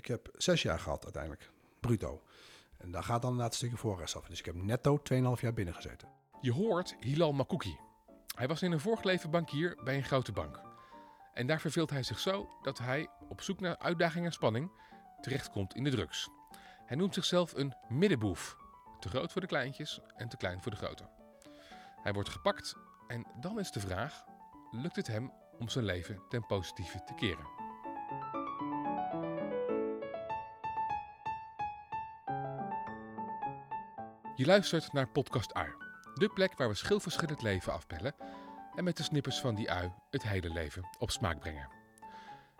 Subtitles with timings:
[0.00, 1.50] Ik heb zes jaar gehad uiteindelijk,
[1.80, 2.22] bruto.
[2.78, 4.26] En daar gaat dan inderdaad een stukje voorrest af.
[4.26, 6.08] Dus ik heb netto 2,5 jaar binnen gezeten.
[6.40, 7.78] Je hoort Hilal Makouki.
[8.34, 10.60] Hij was in een vorig leven bankier bij een grote bank.
[11.34, 14.70] En daar verveelt hij zich zo dat hij, op zoek naar uitdaging en spanning,
[15.20, 16.28] terechtkomt in de drugs.
[16.86, 18.56] Hij noemt zichzelf een middenboef.
[19.00, 21.08] Te groot voor de kleintjes en te klein voor de grote.
[22.02, 22.76] Hij wordt gepakt
[23.06, 24.24] en dan is de vraag:
[24.70, 27.59] lukt het hem om zijn leven ten positieve te keren?
[34.40, 35.68] Je luistert naar Podcast Ui,
[36.14, 38.14] de plek waar we schilverschillend leven afpellen
[38.74, 41.68] en met de snippers van die ui het hele leven op smaak brengen.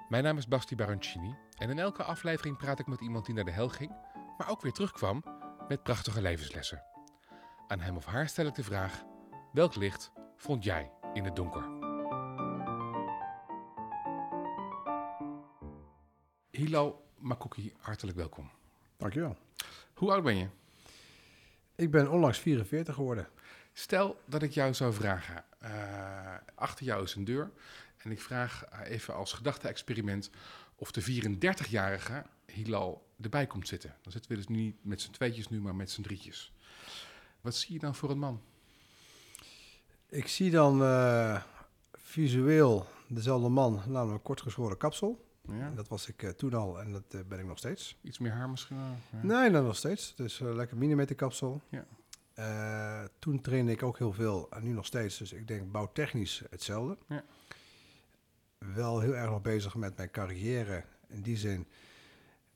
[0.09, 3.45] Mijn naam is Basti Baroncini en in elke aflevering praat ik met iemand die naar
[3.45, 3.91] de hel ging,
[4.39, 5.25] maar ook weer terugkwam
[5.69, 6.83] met prachtige levenslessen.
[7.67, 9.05] Aan hem of haar stel ik de vraag:
[9.53, 11.69] welk licht vond jij in het donker?
[16.51, 18.51] Hilal Makouki, hartelijk welkom.
[18.97, 19.37] Dankjewel.
[19.95, 20.49] Hoe oud ben je?
[21.81, 23.29] Ik ben onlangs 44 geworden.
[23.73, 27.51] Stel dat ik jou zou vragen, eh, achter jou is een deur,
[27.97, 30.31] en ik vraag eh, even als gedachte-experiment
[30.75, 33.97] of de 34-jarige Hilal erbij komt zitten.
[34.03, 36.53] Dan zitten we dus niet met z'n tweetjes nu, maar met z'n drietjes.
[37.41, 38.43] Wat zie je dan voor een man?
[40.09, 41.43] Ik zie dan eh,
[41.93, 45.30] visueel dezelfde man, namelijk kortgeschoren kapsel.
[45.59, 45.71] Ja?
[45.75, 47.99] Dat was ik eh, toen al en dat eh, ben ik nog steeds.
[48.03, 48.77] Iets meer haar misschien?
[49.23, 50.15] Nee, dat nog steeds.
[50.15, 51.61] Dus lekker millimeter kapsel.
[51.69, 51.85] Ja.
[53.19, 55.19] Toen trainde ik ook heel veel en nu nog steeds.
[55.19, 56.97] Dus ik denk bouwtechnisch hetzelfde.
[57.07, 57.25] Ja.
[58.59, 60.85] Wel heel erg nog bezig met mijn carrière.
[61.09, 61.67] In die zin,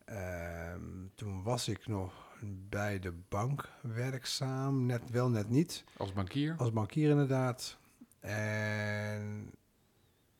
[0.04, 0.80] ehm,
[1.14, 2.24] toen was ik nog
[2.68, 4.86] bij de bank werkzaam.
[4.86, 5.84] Net wel, net niet.
[5.96, 6.54] Als bankier?
[6.56, 7.78] Als bankier inderdaad.
[8.20, 9.52] En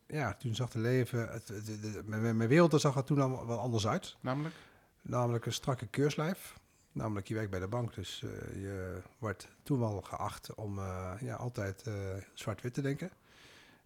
[0.07, 3.21] ja, toen zag de leven, het, het- het- mijn, mijn wereld er zag er toen
[3.21, 4.17] al wel anders uit.
[4.21, 4.55] Namelijk?
[5.03, 6.59] Namelijk een strakke keurslijf.
[6.93, 8.31] Namelijk, je werkt bij de bank, dus eh,
[8.63, 11.95] je wordt toen wel geacht om eh, ja, altijd eh,
[12.35, 13.11] zwart-wit te denken.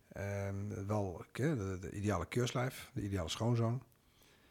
[0.09, 3.83] En wel de, de ideale keurslijf, de ideale schoonzoon.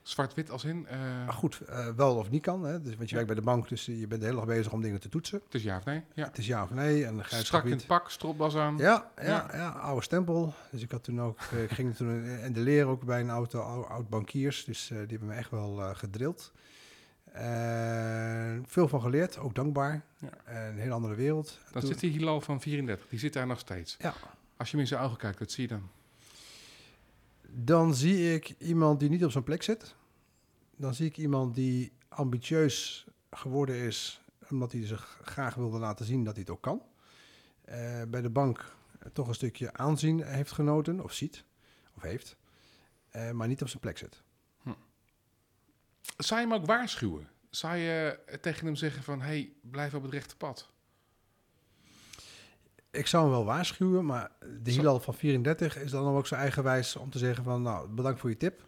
[0.08, 0.88] Zwart-wit als in?
[0.88, 2.64] eh, Maar goed, eh, wel of niet kan.
[2.64, 2.82] Hè?
[2.82, 3.26] Dus, want je Ja.
[3.26, 5.42] werkt bij de bank, dus je bent de hele dag bezig om dingen te toetsen.
[5.46, 6.04] het is ja of nee?
[6.14, 6.26] Ja.
[6.26, 7.06] Het is ja of nee.
[7.06, 8.78] En Strak in het pak, stropdas aan.
[8.78, 9.48] Ja, ja, Ja.
[9.54, 9.70] ja.
[9.70, 10.54] oude stempel.
[10.72, 13.30] Dus ik had toen ook, eh, ik ging toen in de leer ook bij een
[13.30, 14.66] auto, oud, oud bankiers.
[14.66, 16.52] Dus die hebben me echt wel gedrild.
[17.32, 20.02] En veel van geleerd, ook dankbaar.
[20.18, 20.30] Ja.
[20.46, 21.60] En een hele andere wereld.
[21.72, 23.96] Dan Toen- zit die Hilal van 34, die zit daar nog steeds.
[24.00, 24.14] Ja.
[24.58, 25.90] Als je hem in zijn ogen kijkt, wat zie je dan?
[27.50, 29.96] Dan zie ik iemand die niet op zijn plek zit.
[30.76, 36.24] Dan zie ik iemand die ambitieus geworden is, omdat hij zich graag wilde laten zien
[36.24, 36.82] dat hij het ook kan.
[37.62, 38.76] Eh, bij de bank
[39.14, 41.44] toch een stukje aanzien heeft genoten, of ziet,
[41.96, 42.38] of heeft,
[43.10, 44.22] eh, maar niet op zijn plek zit.
[46.18, 47.30] Zou je hem ook waarschuwen?
[47.50, 50.70] Zou je tegen hem zeggen van, hey, blijf op het rechte pad?
[52.92, 54.32] Ik zou hem wel waarschuwen, maar
[54.64, 57.62] de Zo- Hilal van 34 is dan ook zijn eigen wijs om te zeggen van,
[57.62, 58.62] nou, bedankt voor je tip.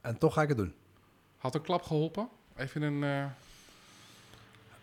[0.00, 0.74] En toch ga ik het doen.
[1.36, 2.28] Had een klap geholpen?
[2.56, 3.02] Even een...
[3.04, 3.24] eh,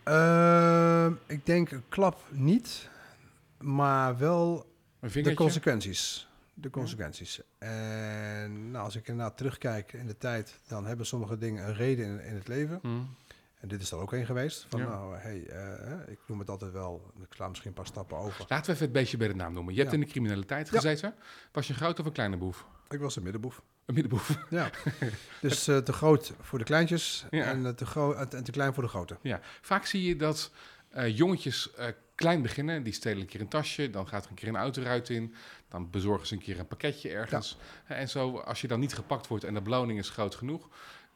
[0.03, 2.89] Ehm, ik denk een klap niet,
[3.59, 4.71] maar wel
[5.11, 6.27] de consequenties.
[6.53, 7.41] De consequenties.
[7.57, 12.05] En nou, als ik inderdaad terugkijk in de tijd, dan hebben sommige dingen een reden
[12.05, 12.79] in, in het leven.
[12.81, 12.89] Hm.
[13.61, 14.65] En dit is er ook een geweest.
[14.69, 14.87] Van Ja.
[14.87, 18.45] nou, hey, eh, ik noem het altijd wel, ik sla misschien een paar stappen over.
[18.47, 19.73] Laten we even het beestje bij de naam noemen.
[19.73, 19.97] Je hebt Ja.
[19.99, 20.75] in de criminaliteit Ja.
[20.75, 21.13] gezeten.
[21.51, 22.65] Was je een grote of een kleine boef?
[22.89, 23.61] Ik was een middenboef.
[23.85, 24.37] Een middenboef.
[24.49, 24.69] Ja.
[25.41, 28.83] dus eh, te groot voor de kleintjes en, eh, te gro- en te- klein voor
[28.83, 29.17] de grote.
[29.21, 29.39] Ja.
[29.61, 30.51] Vaak zie je dat
[30.89, 31.85] eh, jongetjes eh,
[32.15, 32.83] klein beginnen.
[32.83, 33.89] Die stelen een keer een tasje.
[33.89, 35.33] Dan gaat er een keer een autoruit in.
[35.69, 37.57] Dan bezorgen ze een keer een pakketje ergens.
[37.85, 40.69] En zo, als je dan niet gepakt wordt en de beloning is groot genoeg...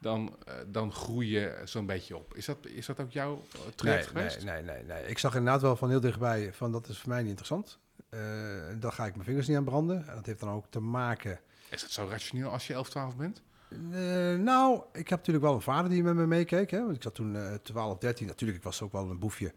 [0.06, 2.34] dan, eh, dan groei je zo'n beetje op.
[2.34, 4.44] Is dat, is dat ook jouw uh, traject nee, geweest?
[4.44, 5.06] Nee, nee, nee, nee.
[5.06, 7.78] Ik zag inderdaad wel van heel dichtbij van dat is voor mij niet interessant.
[8.08, 8.20] Eh
[8.78, 10.08] dan ga ik mijn vingers niet aan branden.
[10.08, 13.16] En dat heeft dan ook te maken Is dat zo rationeel als je 11, 12
[13.16, 13.42] bent?
[13.68, 13.78] Eh,
[14.34, 16.70] nou, ik heb natuurlijk wel een vader die met me meekeek.
[16.70, 16.80] Hè?
[16.84, 18.26] Want ik zat toen eh 12, 13.
[18.26, 19.52] Natuurlijk, ik was ook wel een boefje.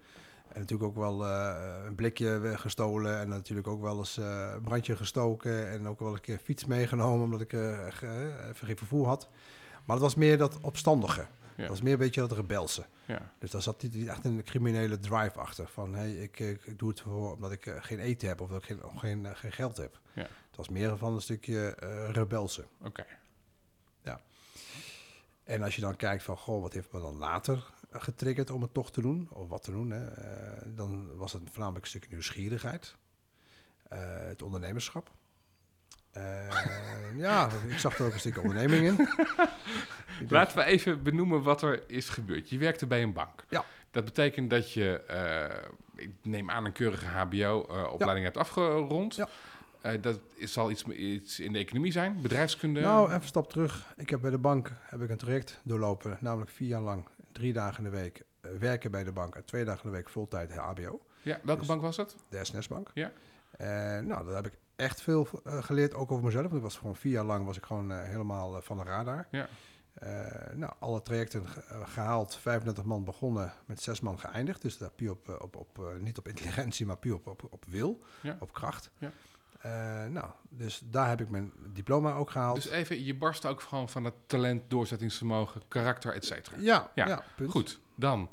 [0.53, 3.19] En natuurlijk ook wel eh, een blikje gestolen.
[3.19, 5.69] En natuurlijk ook wel eens eh, een brandje gestoken.
[5.69, 7.87] En ook wel een keer fiets meegenomen, omdat ik eh,
[8.53, 9.29] geen vervoer had.
[9.89, 11.21] Maar het was meer dat opstandige.
[11.21, 11.27] Ja.
[11.55, 12.85] Dat was meer een beetje dat rebelse.
[13.05, 13.31] Ja.
[13.39, 15.67] Dus daar zat niet echt een criminele drive achter.
[15.67, 18.63] Van, hey, ik, ik, doe het voor, omdat ik eh, geen eten heb of dat
[18.63, 19.99] ik geen, eh, geen geld heb.
[20.13, 20.21] Ja.
[20.21, 22.65] Het was meer van een stukje eh, rebelse.
[22.81, 23.05] Oké.
[25.43, 28.73] En als je dan kijkt van, goh, wat heeft me dan later getriggerd om het
[28.73, 30.05] toch te doen, of wat te doen, hè,
[30.75, 32.95] dan was het voornamelijk een stukje nieuwsgierigheid,
[34.29, 35.11] het ondernemerschap.
[36.11, 36.23] Eh,
[37.17, 38.95] ja, ik zag er ook een stukje onderneming in.
[38.95, 42.49] Dacht, Laten we even benoemen wat er is gebeurd.
[42.49, 43.45] Je werkte bij een bank.
[43.49, 43.65] Ja.
[43.91, 49.15] Dat betekent dat je, eh, ik neem aan, een keurige HBO-opleiding hebt afgerond.
[49.15, 49.27] Ja.
[49.81, 52.79] Eh, dat is, zal iets, iets in de economie zijn, bedrijfskunde.
[52.81, 53.93] Nou, even een stap terug.
[53.97, 57.53] Ik heb bij de bank heb ik een traject doorlopen, namelijk vier jaar lang, drie
[57.53, 60.09] dagen in de week eh, werken bij de bank en twee dagen in de week
[60.09, 62.15] fulltime HBO, ja, welke dus- bank was dat?
[62.29, 62.91] de SNS-bank.
[62.93, 63.11] Ja.
[63.57, 66.51] En nou, daar heb ik echt veel eh, geleerd, ook over mezelf.
[66.51, 69.27] Dat was gewoon vier jaar lang was ik gewoon eh, helemaal eh, van de radar.
[69.31, 69.47] Ja.
[70.53, 74.61] Nou, alle trajecten ge- eh, gehaald, 35 man begonnen, met zes man geëindigd.
[74.61, 78.03] Dus daar puur op, op, op niet op intelligentie, maar puur op, op, op wil,
[78.21, 78.37] Ja.
[78.39, 78.91] op kracht.
[78.97, 79.11] Ja.
[80.07, 82.55] Nou, dus daar heb ik mijn diploma ook gehaald.
[82.55, 86.55] Dus even, je barst ook gewoon van het talent, doorzettingsvermogen, karakter, et cetera.
[86.59, 87.51] ja, Ja, ja, punt.
[87.51, 88.29] Goed, dan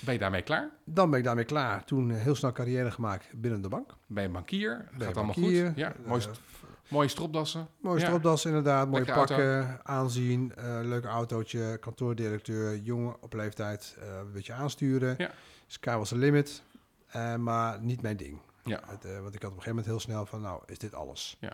[0.00, 0.70] ben je daarmee klaar.
[0.84, 1.84] Dan ben ik daarmee klaar.
[1.84, 3.94] Toen eh, heel snel carrière gemaakt binnen de bank.
[4.06, 5.50] Ben je bankier, Ben gaat allemaal goed.
[5.74, 6.40] Ja, eh, mooie, st-
[6.88, 7.68] mooie stropdassen.
[7.80, 8.06] Mooie Ja.
[8.06, 9.34] stropdas inderdaad, mooie auto.
[9.34, 15.14] pakken, aanzien, eh, leuk autootje, kantoordirecteur, jongen op leeftijd, een beetje aansturen.
[15.18, 15.30] Ja.
[15.66, 16.62] Sky was the limit,
[17.38, 18.38] maar niet mijn ding.
[18.64, 18.80] Ja.
[18.86, 21.36] Het, want ik had op een gegeven moment heel snel van, nou, is dit alles?
[21.40, 21.52] Ja.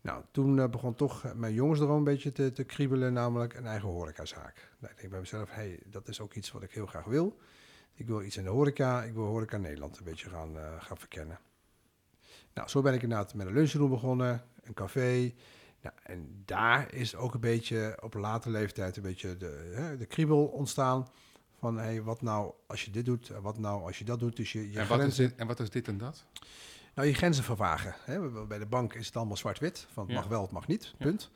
[0.00, 4.70] Nou, toen begon toch mijn jongensdroom een beetje te, te kriebelen, namelijk een eigen horecazaak.
[4.78, 7.36] Nou, ik denk bij mezelf, hey, dat is ook iets wat ik heel graag wil.
[7.98, 10.96] Ik wil iets in de horeca, ik wil horeca Nederland een beetje gaan, eh, gaan
[10.98, 11.38] verkennen.
[12.54, 15.34] Nou, zo ben ik inderdaad met een lunchroom begonnen, een café.
[15.82, 20.06] Nou, en daar is ook een beetje op latere leeftijd een beetje de, hè, de
[20.06, 21.08] kriebel ontstaan.
[21.58, 24.36] Van hey, wat nou als je dit doet, wat nou als je dat doet.
[24.36, 26.24] Dus je, je En wat, is grenzen, dit, en wat is dit en dat?
[26.94, 27.94] nou, je grenzen vervagen.
[28.04, 28.46] Hè.
[28.46, 29.86] Bij de bank is het allemaal zwart-wit.
[29.92, 30.18] Van het Ja.
[30.18, 30.84] mag wel, het mag niet.
[30.98, 31.04] Ja.
[31.04, 31.30] Punt.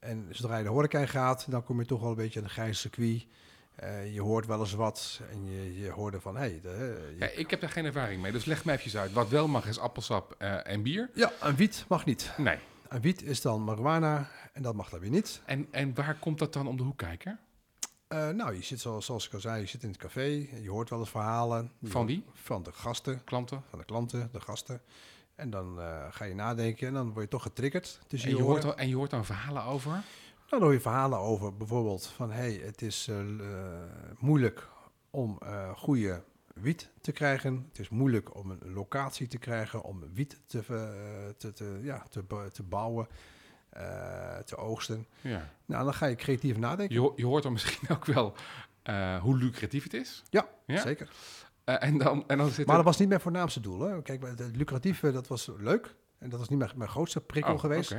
[0.00, 2.44] En zodra je de horeca in gaat, dan kom je toch wel een beetje aan
[2.44, 3.26] een grijs circuit.
[3.76, 6.68] Eh, je hoort wel eens wat en je, je hoorde van, hey, de,
[7.18, 9.12] je- Ja, ik heb daar geen ervaring mee, dus leg mij even uit.
[9.12, 11.10] Wat wel mag is appelsap eh, en bier.
[11.14, 12.30] ja, een wiet mag niet.
[12.36, 12.58] Nee.
[12.88, 15.40] Een wiet is dan marijuana en dat mag dan weer niet.
[15.44, 17.38] En, en waar komt dat dan om de hoek kijken?
[18.08, 20.46] Eh, nou, je zit zoals, zoals ik al zei, je zit in het café.
[20.62, 21.72] Je hoort wel eens verhalen.
[21.82, 22.24] Van wie?
[22.32, 23.62] Van de gasten, Klanten?
[23.70, 24.80] van de klanten, de gasten.
[25.34, 25.78] En dan
[26.10, 28.94] ga je nadenken en dan word je toch getriggerd En je, hoort, dan, en je
[28.96, 30.02] hoort dan verhalen over?
[30.50, 32.30] Nou, dan hoor je verhalen over bijvoorbeeld van...
[32.30, 33.80] hey, het is eh, eh,
[34.18, 34.68] moeilijk
[35.10, 36.22] om eh goede
[36.54, 37.66] wiet te krijgen.
[37.68, 40.62] Het is moeilijk om een locatie te krijgen, om wiet te,
[41.36, 43.08] te, te, ja, te, te bouwen,
[44.44, 45.06] te oogsten.
[45.20, 45.50] Ja.
[45.64, 47.02] Nou, dan ga je creatief nadenken.
[47.02, 48.34] Je, je hoort dan misschien ook wel
[49.20, 50.22] hoe lucratief het is.
[50.30, 50.80] Ja, Ja?
[50.80, 51.10] zeker.
[51.64, 53.80] En, dan, en dan zit Maar dat was niet mijn voornaamste doel.
[53.80, 54.02] Hè.
[54.02, 55.94] Kijk, het lucratieve, dat was leuk.
[56.18, 57.96] En dat was niet mijn, mijn grootste prikkel Oh, geweest.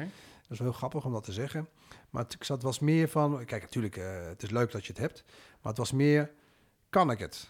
[0.48, 1.68] Dat is wel heel grappig om dat te zeggen.
[2.10, 3.46] Maar het, was meer van...
[3.46, 5.24] Kijk, natuurlijk, eh, het is leuk dat je het hebt.
[5.62, 6.32] Maar het was meer,
[6.90, 7.50] kan ik het?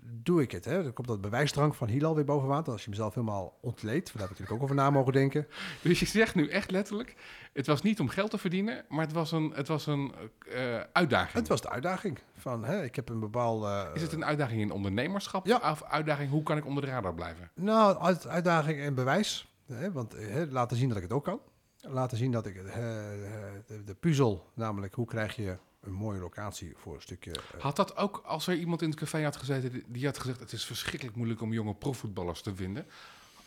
[0.00, 0.64] Doe ik het?
[0.64, 0.82] Hè?
[0.82, 2.72] Dan komt dat bewijsdrang van Hilal weer boven water.
[2.72, 4.06] Als je mezelf helemaal ontleedt.
[4.12, 5.46] Daar heb ik natuurlijk ook over na mogen denken.
[5.82, 7.14] Dus je zegt nu echt letterlijk,
[7.52, 10.12] het was niet om geld te verdienen, maar het was een, het was een
[10.52, 11.32] eh, uitdaging.
[11.32, 12.18] Het was de uitdaging.
[12.36, 13.90] Van, hè, ik heb een bepaalde...
[13.94, 15.70] Is het een uitdaging in ondernemerschap Ja.
[15.70, 17.50] of uitdaging hoe kan ik onder de radar blijven?
[17.54, 19.48] Nou, uit- uitdaging en bewijs.
[19.66, 21.40] Hè, want eh, hè, laten zien dat ik het ook kan.
[21.80, 26.72] Laten zien dat ik eh, de, de puzzel, namelijk hoe krijg je een mooie locatie
[26.76, 27.30] voor een stukje...
[27.32, 30.40] eh, Had dat ook als er iemand in het café had gezeten die- had gezegd
[30.40, 32.86] het is verschrikkelijk moeilijk om jonge profvoetballers te vinden?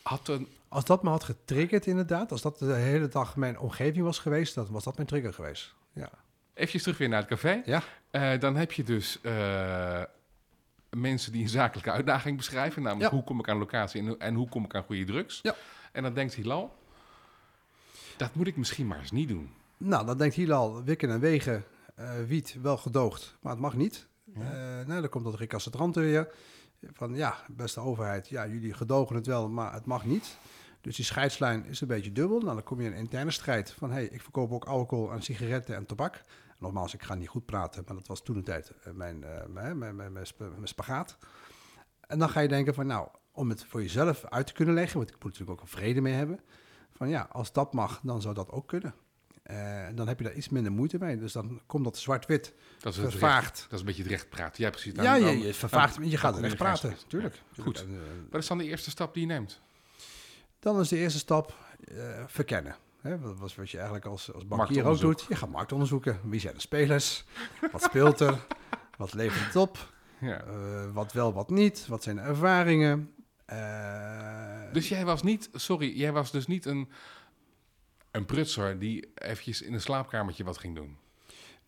[0.02, 4.04] Had een, Als dat me had getriggerd inderdaad, als dat de hele dag mijn omgeving
[4.04, 5.74] was geweest, dan was dat mijn trigger geweest.
[5.94, 6.10] Ja.
[6.54, 7.62] even terug weer naar het café.
[7.66, 7.84] Ja.
[8.12, 9.20] Eh, dan heb je dus
[10.90, 13.16] mensen die een zakelijke uitdaging beschrijven, namelijk Ja.
[13.18, 15.40] hoe kom ik aan locatie en, en hoe kom ik aan goede drugs.
[15.42, 15.56] Ja.
[15.92, 16.76] En dan denkt Hilal,
[18.22, 19.50] dat moet ik misschien maar eens niet doen.
[19.78, 21.64] Nou, dan denkt Hilal, wikken en wegen,
[21.96, 24.08] eh, wiet wel gedoogd, maar het mag niet.
[24.34, 24.84] Ja.
[24.84, 26.34] Nou, dan komt dat recalcitrant weer.
[26.82, 30.38] Van ja, beste overheid, ja, jullie gedogen het wel, maar het mag niet.
[30.82, 32.40] Dus die scheidslijn is een beetje dubbel.
[32.40, 35.22] Nou, dan kom je in een interne strijd van, hey, ik verkoop ook alcohol en
[35.22, 36.22] sigaretten en tabak.
[36.60, 39.78] Nogmaals, ik ga niet goed praten, maar dat was toen de tijd eh, mijn, mijn,
[39.78, 40.28] mijn, mijn, mijn
[40.64, 41.18] spagaat.
[42.08, 44.98] En dan ga je denken van, nou, om het voor jezelf uit te kunnen leggen,
[44.98, 46.40] want ik moet natuurlijk ook een vrede mee hebben.
[47.02, 48.94] Van ja, als dat mag, dan zou dat ook kunnen.
[49.44, 51.18] Eh, dan heb je daar iets minder moeite mee.
[51.18, 53.62] Dus dan komt dat zwart-wit Dat is, het recht, vervaagd.
[53.64, 54.64] dat is een beetje het recht praten.
[54.64, 54.94] Ja, precies.
[54.96, 57.42] Ja, Dan- je, dan- je vervaagt, dan- je gaat kom echt in de praten, tuurlijk.
[57.60, 57.80] Goed.
[57.82, 58.00] En, eh,
[58.32, 59.62] Wat is dan de eerste stap die je neemt?
[60.60, 61.54] dan is de eerste stap
[61.88, 62.76] eh, verkennen.
[63.02, 65.26] Hè, dat was wat je eigenlijk als, als bankier ook doet.
[65.30, 66.20] Je gaat marktonderzoeken.
[66.24, 67.24] Wie zijn de spelers?
[67.72, 68.46] Wat speelt er?
[68.98, 69.92] Wat levert het op?
[70.20, 70.44] Ja.
[70.94, 71.88] Wat wel, wat niet?
[71.88, 73.14] Wat zijn de ervaringen?
[74.74, 76.90] Dus jij was niet, sorry, jij was dus niet een,
[78.12, 80.98] een prutser die eventjes in een slaapkamertje wat ging doen.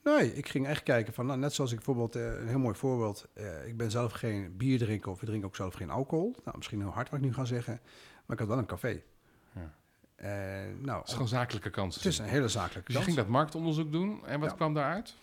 [0.04, 2.76] Nee, ik ging echt kijken van, nou, net zoals ik bijvoorbeeld, eh, een heel mooi
[2.76, 3.26] voorbeeld.
[3.34, 6.36] eh, ik ben zelf geen bierdrinker of ik drink ook zelf geen alcohol.
[6.46, 7.80] Nou, misschien heel hard wat ik nu ga zeggen.
[8.26, 9.02] Maar ik had wel een café.
[9.56, 9.74] Ja.
[10.16, 10.30] Eh,
[10.82, 12.02] nou, Het is gewoon zakelijke kansen.
[12.02, 14.56] het is een hele zakelijke Dus je ging dat marktonderzoek doen en wat Ja.
[14.56, 15.16] kwam daaruit?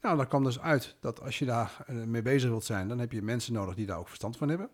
[0.00, 3.12] Nou, dan kwam dus uit dat als je daar mee bezig wilt zijn, dan heb
[3.12, 4.68] je mensen nodig die daar ook verstand van hebben.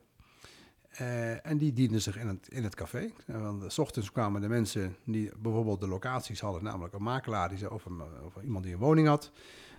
[0.98, 3.10] Eh, en die dienden zich in het, in het café.
[3.26, 7.02] En want, eh, s ochtends kwamen de mensen die bijvoorbeeld de locaties hadden, namelijk een
[7.02, 9.30] makelaar die zei, of, een, of iemand die een woning had.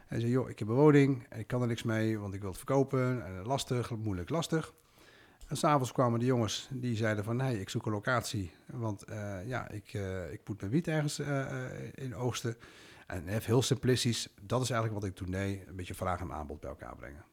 [0.07, 2.49] En zei, joh, ik heb een woning ik kan er niks mee, want ik wil
[2.49, 3.25] het verkopen.
[3.25, 4.73] En lastig, moeilijk, lastig.
[5.47, 9.47] En s'avonds kwamen de jongens die zeiden van, nee, ik zoek een locatie, want eh,
[9.47, 12.55] ja, ik, eh, ik moet mijn wiet ergens eh, eh, in oogsten.
[13.07, 16.59] En heel simplistisch, dat is eigenlijk wat ik toen deed, een beetje vraag en aanbod
[16.59, 17.23] bij elkaar brengen.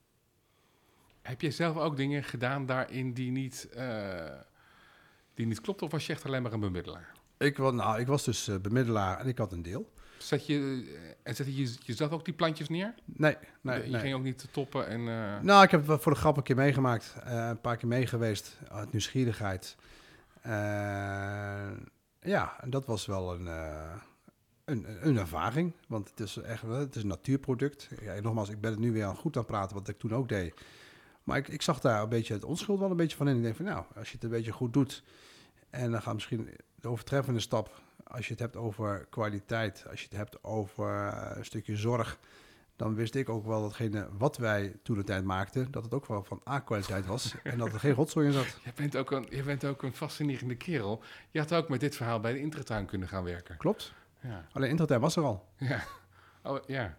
[1.26, 4.30] Heb je zelf ook dingen gedaan daarin die niet, eh
[5.34, 7.12] die niet klopten of was je echt alleen maar een bemiddelaar?
[7.38, 9.92] Ik, was, nou, ik was dus eh, bemiddelaar en ik had een deel.
[10.18, 12.94] Zet je, eh, en zette je jezelf ook die plantjes neer?
[13.04, 14.00] Nee, nee, je nee.
[14.00, 15.04] ging ook niet te toppen en...
[15.44, 17.14] Nou, ik heb het voor de grap een keer meegemaakt.
[17.24, 19.76] een paar keer meegeweest uit nieuwsgierigheid.
[22.20, 23.46] Ja, en dat was wel een,
[24.64, 25.72] een, een ervaring.
[25.88, 27.88] Want het is echt wel- het is een natuurproduct.
[28.00, 30.14] Ja, nogmaals, ik ben het nu weer aan goed aan het praten, wat ik toen
[30.14, 30.54] ook deed.
[31.26, 33.36] Maar ik, ik zag daar een beetje het onschuld wel een beetje van in.
[33.36, 35.02] Ik denk van, nou, als je het een beetje goed doet...
[35.70, 37.82] en dan gaat misschien de overtreffende stap...
[38.04, 42.18] als je het hebt over kwaliteit, als je het hebt over eh, een stukje zorg
[42.76, 46.06] dan wist ik ook wel datgene wat wij toen de tijd maakten, dat het ook
[46.06, 48.58] wel van A-kwaliteit was en dat er geen rotzooi in zat.
[48.64, 51.02] je, bent ook een, je bent ook een fascinerende kerel.
[51.30, 53.56] Je had ook met dit verhaal bij de Intratuin kunnen gaan werken.
[53.56, 53.94] Klopt.
[54.20, 54.46] Ja.
[54.52, 55.48] Alleen Intertuin was er al.
[55.56, 55.84] Ja.
[56.42, 56.96] Oh, ja.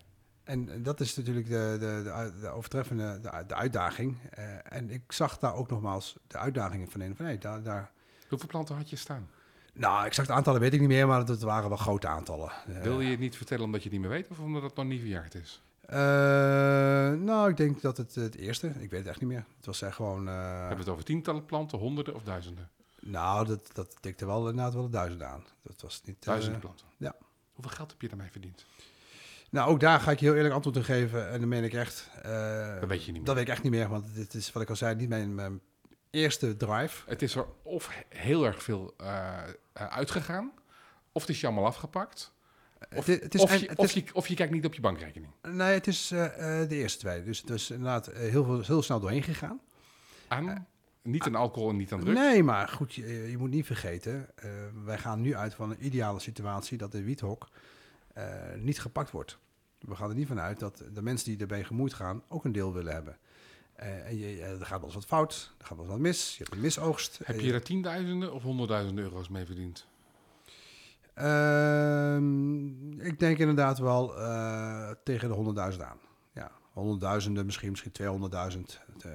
[0.48, 4.18] En dat is natuurlijk de, de, de, overtreffende de, de uitdaging.
[4.30, 7.16] Eh, en ik zag daar ook nogmaals de uitdagingen van in.
[7.16, 7.92] Van, hey, daar, daar,
[8.30, 9.30] Hoeveel planten had je staan?
[9.74, 12.52] nou, exact aantallen weet ik niet meer, maar het waren wel grote aantallen.
[12.68, 14.76] Eh, Wil je het niet vertellen omdat je het niet meer weet of omdat het
[14.76, 15.62] nog niet verjaard is?
[15.82, 15.98] eh,
[17.14, 19.46] nou, ik denk dat het het eerste, ik weet het echt niet meer.
[19.58, 22.70] Het was echt gewoon, Hebben we het over tientallen planten, honderden of duizenden?
[23.00, 25.44] nou, dat, dat tikte wel inderdaad wel de duizend aan.
[25.62, 26.24] Dat was niet...
[26.26, 26.86] Duizenden planten.
[26.98, 27.16] ja.
[27.54, 28.66] Hoeveel geld heb je daarmee verdiend?
[29.50, 31.30] Nou, ook daar ga ik je heel eerlijk antwoord op geven.
[31.30, 32.10] En dan meen ik echt.
[32.22, 33.24] eh, Dat weet je niet meer.
[33.26, 35.36] Dat weet ik echt niet meer, want dit is wat ik al zei, niet mijn,
[35.36, 35.60] mijn
[36.10, 37.04] eerste drive.
[37.10, 39.34] Het is er of heel erg veel eh,
[39.74, 40.52] eh, uitgegaan,
[41.12, 42.32] of het is je allemaal afgepakt,
[42.96, 44.66] of, het, het is, of, en- je, het of, is- je, of je kijkt niet
[44.66, 45.32] op je bankrekening.
[45.42, 47.24] nee, het is de eerste twee.
[47.24, 49.60] Dus het is inderdaad heel, veel, heel snel doorheen gegaan.
[50.28, 50.68] Aan,
[51.02, 52.20] niet aan alcohol en niet aan drugs.
[52.20, 54.30] Nee, maar goed, je, je moet niet vergeten,
[54.86, 57.48] wij gaan nu uit van een ideale situatie dat de wiethok
[58.58, 59.38] niet gepakt wordt.
[59.80, 62.52] We gaan er niet van uit dat de mensen die erbij gemoeid gaan ook een
[62.52, 63.18] deel willen hebben.
[63.76, 66.04] Eh, en je, eh, er gaat wel eens wat fout, er gaat wel eens wat
[66.04, 67.20] mis, je hebt een misoogst.
[67.24, 69.88] Heb Eh, je er tienduizenden of honderdduizenden euro's mee verdiend?
[71.14, 75.98] Ehm, ik denk inderdaad wel eh, tegen de 100.000 aan.
[76.78, 78.80] Honderdduizenden, misschien, misschien 200.000.
[79.02, 79.12] eh,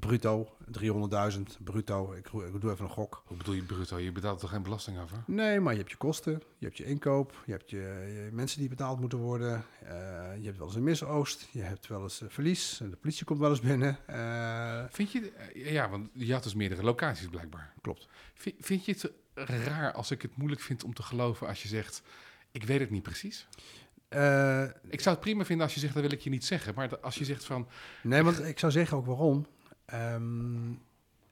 [0.00, 2.12] bruto, 300.000 bruto.
[2.12, 2.30] Ik,
[2.60, 3.22] doe even een gok.
[3.26, 3.98] Hoe bedoel je bruto?
[3.98, 5.22] Je betaalt er geen belasting over?
[5.26, 8.60] Nee, maar je hebt je kosten, je hebt je inkoop, je hebt je, je mensen
[8.60, 9.64] die betaald moeten worden.
[9.82, 9.90] eh,
[10.38, 12.80] je hebt wel eens een misoogst, je hebt wel eens verlies.
[12.80, 13.98] En de politie komt wel eens binnen.
[14.06, 17.72] Eh, Vind je, ja, want je had dus meerdere locaties blijkbaar.
[17.80, 18.08] klopt.
[18.34, 19.12] Vind, vind je het
[19.66, 22.02] raar als ik het moeilijk vind om te geloven als je zegt,
[22.50, 23.46] ik weet het niet precies?
[24.14, 26.74] Eh, Ik zou het prima vinden als je zegt, dat wil ik je niet zeggen.
[26.74, 27.68] Maar als je zegt van,
[28.02, 29.46] nee, want ik zou zeggen ook waarom.
[29.84, 30.72] Ehm,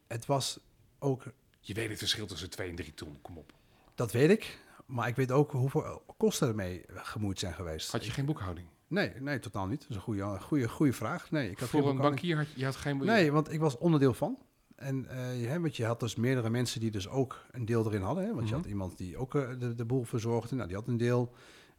[0.07, 0.59] het was
[0.99, 1.25] ook
[1.61, 3.53] je weet het verschil tussen 2 en 3 ton, kom op.
[3.95, 4.59] Dat weet ik.
[4.87, 7.93] Maar ik weet ook hoeveel kosten ermee gemoeid zijn geweest.
[7.93, 8.67] Had je geen boekhouding?
[8.87, 9.81] Nee, nee, totaal niet.
[9.81, 11.31] Dat is een goede, goede, goede vraag.
[11.31, 12.99] Nee, ik had Voor een bankier had je, had geen...
[12.99, 14.39] Nee, want ik was onderdeel van.
[14.77, 15.07] En
[15.39, 18.25] je, hè, want je had dus meerdere mensen die dus ook een deel erin hadden.
[18.25, 18.35] Hè?
[18.35, 18.63] Want je Mhm.
[18.63, 20.55] had iemand die ook eh, de, de boel verzorgde.
[20.55, 21.33] Nou, die had een deel.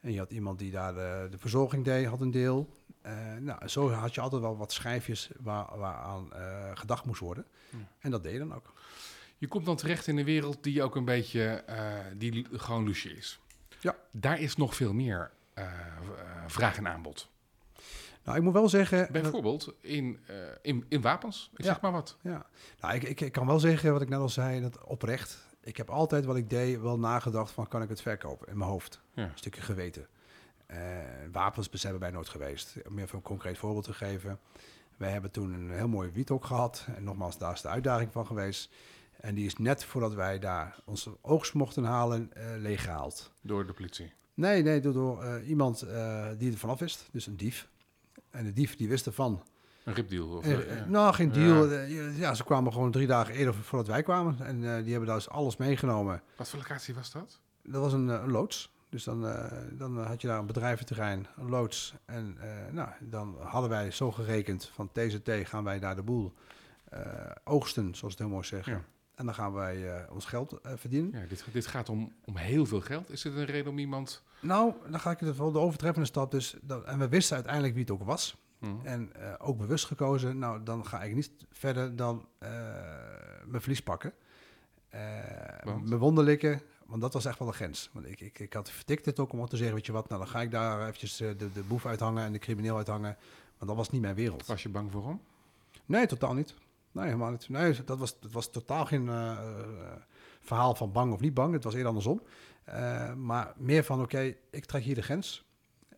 [0.04, 2.70] En je had iemand die daar de, de verzorging deed, had een deel.
[3.02, 7.46] Eh, nou, zo had je altijd wel wat schijfjes waar, waaraan eh, gedacht moest worden.
[7.70, 7.78] Ja.
[8.00, 8.74] En dat deed je dan ook.
[9.38, 13.10] Je komt dan terecht in een wereld die ook een beetje, eh, die gewoon loesje
[13.16, 13.40] is.
[13.82, 13.96] Ja.
[14.12, 15.72] Daar is nog veel meer eh, eh,
[16.48, 17.30] vraag en aanbod.
[18.24, 19.08] Nou, ik moet wel zeggen...
[19.12, 21.66] Bijvoorbeeld in, eh, in, in wapens, ik Ja.
[21.66, 22.18] zeg maar wat.
[22.22, 22.46] Ja,
[22.82, 25.52] nou, ik, ik, ik kan wel zeggen wat ik net al zei, dat oprecht.
[25.64, 28.70] Ik heb altijd wat ik deed wel nagedacht van kan ik het verkopen in mijn
[28.70, 29.02] hoofd.
[29.14, 29.24] Ja.
[29.24, 30.08] Een stukje geweten.
[30.66, 30.80] Eh,
[31.32, 32.76] wapens zijn bij nooit geweest.
[32.88, 34.40] Om even een concreet voorbeeld te geven.
[34.98, 36.86] Wij hebben toen een heel mooi wiethok gehad.
[36.96, 38.70] En nogmaals, daar is de uitdaging van geweest.
[39.20, 43.32] En die is net voordat wij daar onze oogst mochten halen, eh leeggehaald.
[43.42, 44.12] Door de politie.
[44.34, 45.80] Nee, nee, door, door eh, iemand
[46.38, 47.10] die er vanaf wist.
[47.12, 47.68] Dus een dief.
[48.30, 49.44] En de dief die wist ervan.
[49.84, 50.28] Een ripdeal.
[50.28, 50.86] Of, Eh, eh, ja.
[50.88, 51.70] Nou, geen deal.
[51.72, 51.78] Ja.
[51.82, 52.34] Eh, Ja.
[52.34, 54.36] ze kwamen gewoon drie dagen eerder voordat wij kwamen.
[54.40, 56.22] En eh, die hebben daar dus alles meegenomen.
[56.38, 57.40] Wat voor locatie was dat?
[57.64, 58.72] Dat was een, eh, een loods.
[58.90, 61.94] Dus dan, eh, dan had je daar een bedrijventerrein, een loods.
[62.06, 66.34] En eh, nou, dan hadden wij zo gerekend van TZT gaan wij daar de boel
[66.90, 67.02] eh,
[67.44, 68.74] oogsten, zoals het heel mooi zeggen.
[68.74, 68.82] Ja.
[69.16, 71.20] En dan gaan wij eh, ons geld eh, verdienen.
[71.22, 73.10] Ja, dit, dit gaat om, om heel veel geld.
[73.10, 74.24] Is dit een reden om iemand...
[74.40, 76.32] Nou, dan ga ik het wel de overtreffende stap.
[76.32, 78.38] Dus dat, en we wisten uiteindelijk wie het ook was.
[78.64, 78.86] Hm.
[78.86, 80.38] En eh, ook bewust gekozen.
[80.38, 82.50] Nou, dan ga ik niet verder dan eh,
[83.46, 84.14] mijn verlies pakken.
[85.64, 85.88] Want?
[85.88, 86.62] mijn wonden likken.
[86.86, 87.90] Want dat was echt wel de grens.
[87.94, 90.22] Want ik, ik, ik had vertikt het ook om te zeggen, weet je wat, nou
[90.22, 93.18] dan ga ik daar eventjes de, de boef uithangen en de crimineel uithangen.
[93.58, 94.46] Want dat was niet mijn wereld.
[94.46, 95.22] Was je bang voor hem?
[95.86, 96.54] Nee, totaal niet.
[96.92, 97.50] Nee, helemaal niet.
[97.50, 99.10] Nee, dat was, dat was totaal geen
[100.42, 101.54] verhaal van bang of niet bang.
[101.54, 102.22] Het was eerder andersom.
[103.18, 105.46] Maar meer van, oké, ik trek hier de grens.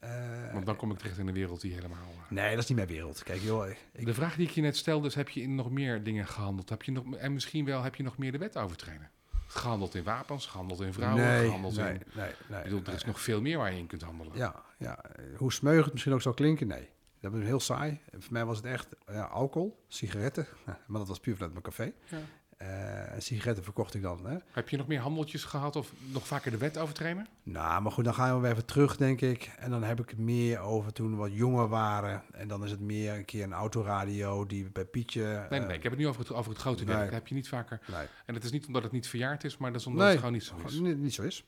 [0.06, 1.98] Eh, Want dan kom ik terecht in een wereld die helemaal...
[2.26, 3.24] eh, Nee, dat is niet mijn wereld.
[3.24, 5.72] Kijk, joh, ik, De vraag die ik je net stelde is, heb je in nog
[5.72, 6.70] meer dingen gehandeld?
[6.70, 9.10] Heb je nog, en misschien wel, heb je nog meer de wet overtreden?
[9.48, 12.02] Gehandeld in wapens, gehandeld in vrouwen, nee, gehandeld nee, in...
[12.16, 14.38] nee, nee, Ik bedoel, er is nog veel meer waar je in kunt handelen.
[14.38, 15.00] Ja, ja,
[15.38, 16.90] hoe smeuig het misschien ook zou klinken, nee.
[17.20, 18.00] Dat was heel saai.
[18.12, 20.48] Voor mij was het echt ja, alcohol, sigaretten.
[20.88, 21.92] Maar dat was puur vanuit mijn café.
[22.10, 22.18] Ja.
[22.66, 24.26] Eh, en sigaretten verkocht ik dan.
[24.26, 24.38] Hè.
[24.52, 27.28] Heb je nog meer handeltjes gehad of nog vaker de wet overtreden?
[27.44, 29.52] Nou, maar goed, dan gaan we weer even terug, denk ik.
[29.58, 32.24] En dan heb ik het meer over toen we wat jonger waren.
[32.32, 35.24] En dan is het meer een keer een autoradio die bij Pietje...
[35.24, 36.98] Nee, nee, nee, ik heb het nu over het, over het grote werk.
[36.98, 37.06] nee.
[37.06, 37.80] Dat heb je niet vaker.
[37.88, 40.02] eh, nee, En het is niet omdat het niet verjaard is, maar dat is omdat
[40.02, 40.74] Nee, het gewoon niet zo is.
[40.80, 41.46] niet, niet zo is.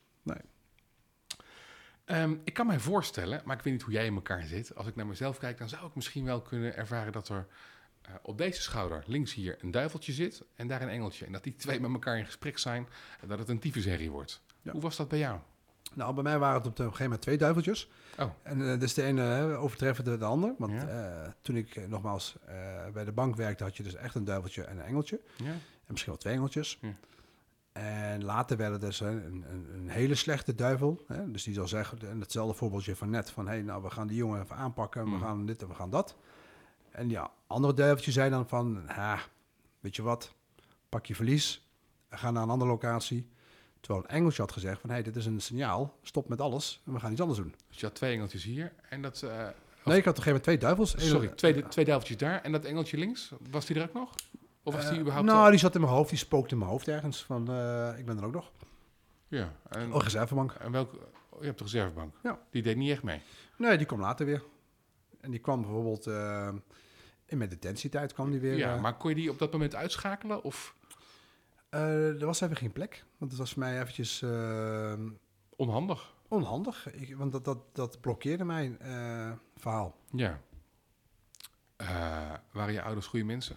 [2.04, 4.74] Ehm, ik kan mij voorstellen, maar ik weet niet hoe jij in elkaar zit.
[4.74, 7.46] Als ik naar mezelf kijk, dan zou ik misschien wel kunnen ervaren dat er
[8.08, 11.26] eh, op deze schouder links hier een duiveltje zit en daar een engeltje.
[11.26, 12.88] En dat die twee met elkaar in gesprek zijn
[13.20, 14.42] en dat het een tyfusherrie wordt.
[14.62, 14.72] Ja.
[14.72, 15.38] Hoe was dat bij jou?
[15.94, 17.90] Nou, bij mij waren het op een gegeven moment twee duiveltjes.
[18.18, 18.30] Oh.
[18.42, 20.54] En eh, dus de ene overtreffende de ander.
[20.58, 20.88] Want Ja.
[21.24, 22.36] eh, toen ik nogmaals
[22.92, 25.20] bij de bank werkte, had je dus echt een duiveltje en een engeltje.
[25.36, 25.44] Ja?
[25.50, 26.78] En misschien wel twee engeltjes.
[27.72, 31.04] En later werd het dus een, een, een hele slechte duivel.
[31.06, 31.30] Hè?
[31.30, 34.06] Dus die zal zeggen, en hetzelfde voorbeeldje van net, van hé, hey, nou we gaan
[34.06, 35.12] die jongen even aanpakken, Mm.
[35.18, 36.16] we gaan dit en we gaan dat.
[36.98, 38.82] En ja, andere duiveltje zei dan van,
[39.80, 40.32] weet je wat,
[40.88, 41.66] pak je verlies,
[42.10, 43.28] ga naar een andere locatie.
[43.80, 46.82] Terwijl een engeltje had gezegd van, hé, hey, dit is een signaal, stop met alles
[46.86, 47.54] en we gaan iets anders doen.
[47.68, 49.22] Dus je had twee engeltjes hier en dat...
[49.22, 49.46] eh,
[49.84, 50.94] Nee, ik had op een gegeven moment twee duivels.
[51.08, 54.14] Sorry, twee, twee duiveltjes daar en dat engeltje links, was die er ook nog?
[54.62, 55.26] Of was die Eh, überhaupt...
[55.26, 57.24] Nou, al- die zat in mijn hoofd, die spookte in mijn hoofd ergens.
[57.24, 58.50] Van, eh, ik ben er ook nog.
[59.28, 60.52] Ja, en, Oh, reservebank.
[60.52, 60.96] en welke...
[61.28, 62.14] Oh, je hebt de reservebank.
[62.22, 62.38] Ja.
[62.50, 63.20] Die deed niet echt mee.
[63.56, 64.42] Nee, die kwam later weer.
[65.20, 66.06] En die kwam bijvoorbeeld
[67.28, 68.56] in mijn detentietijd kwam die weer.
[68.56, 70.42] Ja, eh, maar kon je die op dat moment uitschakelen?
[70.42, 70.74] Of
[71.68, 73.04] eh, er was even geen plek.
[73.18, 74.94] Want het was voor mij eventjes eh,
[75.56, 76.16] onhandig?
[76.28, 76.92] onhandig.
[76.92, 79.96] Ik, want dat, dat, dat blokkeerde mijn eh, verhaal.
[80.10, 80.40] Ja.
[82.52, 83.56] Waren je ouders goede mensen?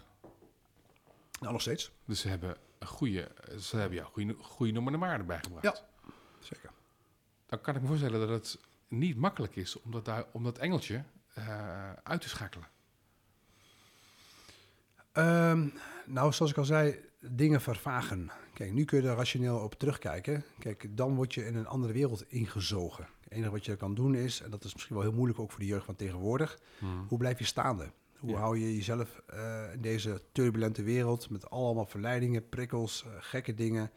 [1.40, 1.92] Nou, nog steeds.
[2.06, 5.64] Dus ze hebben een goede, ze hebben jou goede, goede nummer de erbij gebracht.
[5.64, 5.76] Ja.
[6.40, 6.70] Zeker.
[7.46, 10.58] Dan kan ik me voorstellen dat het niet makkelijk is om dat, daar- om dat
[10.58, 11.04] engeltje
[12.04, 12.68] uit te schakelen.
[15.12, 15.68] Ehm,
[16.06, 18.32] nou, zoals ik al zei, dingen vervagen.
[18.54, 20.44] Kijk, nu kun je er rationeel op terugkijken.
[20.60, 23.08] Kijk, dan word je in een andere wereld ingezogen.
[23.24, 25.52] Het enige wat je kan doen is, en dat is misschien wel heel moeilijk ook
[25.52, 26.60] voor de jeugd van tegenwoordig,
[27.08, 27.92] hoe blijf je staande?
[28.18, 28.38] Hoe Ja.
[28.38, 33.92] hou je jezelf eh, in deze turbulente wereld met allemaal verleidingen, prikkels, eh, gekke dingen?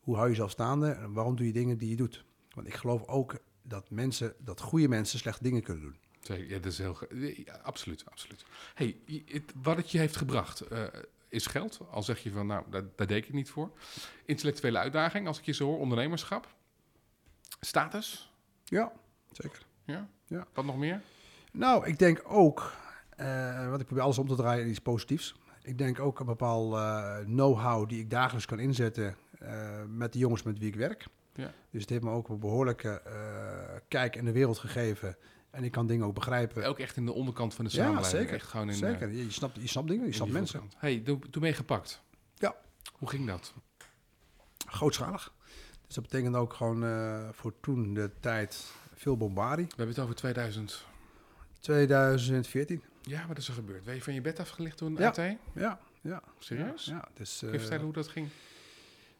[0.00, 2.24] Hoe hou je jezelf staande en waarom doe je dingen die je doet?
[2.54, 5.96] Want ik geloof ook dat mensen, dat goede mensen slechte dingen kunnen doen.
[6.28, 6.96] Zeker, ja, dat is heel...
[7.44, 8.44] Ja, absoluut, absoluut.
[8.74, 10.84] Hey, het- wat het je heeft gebracht eh,
[11.28, 11.80] is geld.
[11.90, 13.70] Al zeg je van, nou, daar, daar deed ik het niet voor.
[14.24, 15.78] Intellectuele uitdaging, als ik je zo hoor.
[15.78, 16.54] Ondernemerschap.
[17.60, 18.32] Status.
[18.64, 18.92] Ja,
[19.32, 19.62] zeker.
[19.84, 20.08] Ja?
[20.26, 20.46] Ja.
[20.54, 21.00] Wat nog meer?
[21.52, 22.72] Nou, ik denk ook,
[23.16, 25.34] eh want ik probeer alles om te draaien in iets positiefs.
[25.62, 29.16] Ik denk ook een bepaald eh, know-how die ik dagelijks kan inzetten
[29.88, 31.06] met de jongens met wie ik werk.
[31.34, 31.52] Ja.
[31.70, 35.16] Dus het heeft me ook een behoorlijke eh, kijk in de wereld gegeven.
[35.50, 36.66] En ik kan dingen ook begrijpen.
[36.66, 38.18] Ook echt in de onderkant van de Ja, samenleving.
[38.20, 38.34] zeker.
[38.34, 40.60] Echt gewoon in, eh, Zeker, je, je snapt, je snapt dingen, je snapt mensen.
[40.60, 40.80] voorkant.
[40.82, 42.02] Hey, toen ben je gepakt.
[42.34, 42.54] Ja.
[42.92, 43.54] Hoe ging dat?
[44.66, 45.32] Grootschalig.
[45.86, 49.64] Dus dat betekent ook gewoon eh, voor toen de tijd veel bombardie.
[49.66, 50.84] We hebben het over 2000.
[51.60, 52.82] 2014.
[53.02, 53.84] Ja, wat is er gebeurd?
[53.84, 54.96] Ben je van je bed afgelicht toen?
[54.98, 55.06] Ja.
[55.08, 55.16] AT?
[55.54, 56.22] Ja, ja.
[56.38, 56.84] Serieus?
[56.84, 58.28] Ja, dus, Kun je eh, vertellen hoe dat ging?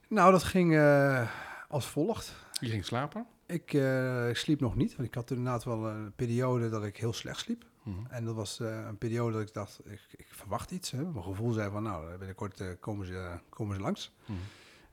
[0.09, 1.31] Nou, dat ging eh,
[1.69, 2.33] als volgt.
[2.61, 3.27] Je ging slapen?
[3.49, 7.13] Ik eh, sliep nog niet, want ik had inderdaad wel een periode dat ik heel
[7.13, 7.65] slecht sliep.
[7.83, 7.97] Mhm.
[8.09, 10.91] En dat was eh, een periode dat ik dacht, ik, ik verwacht iets.
[10.91, 11.03] Hè.
[11.03, 14.15] Mijn gevoel zei van, nou, binnenkort eh, komen, ze, komen ze langs.
[14.25, 14.39] Mhm.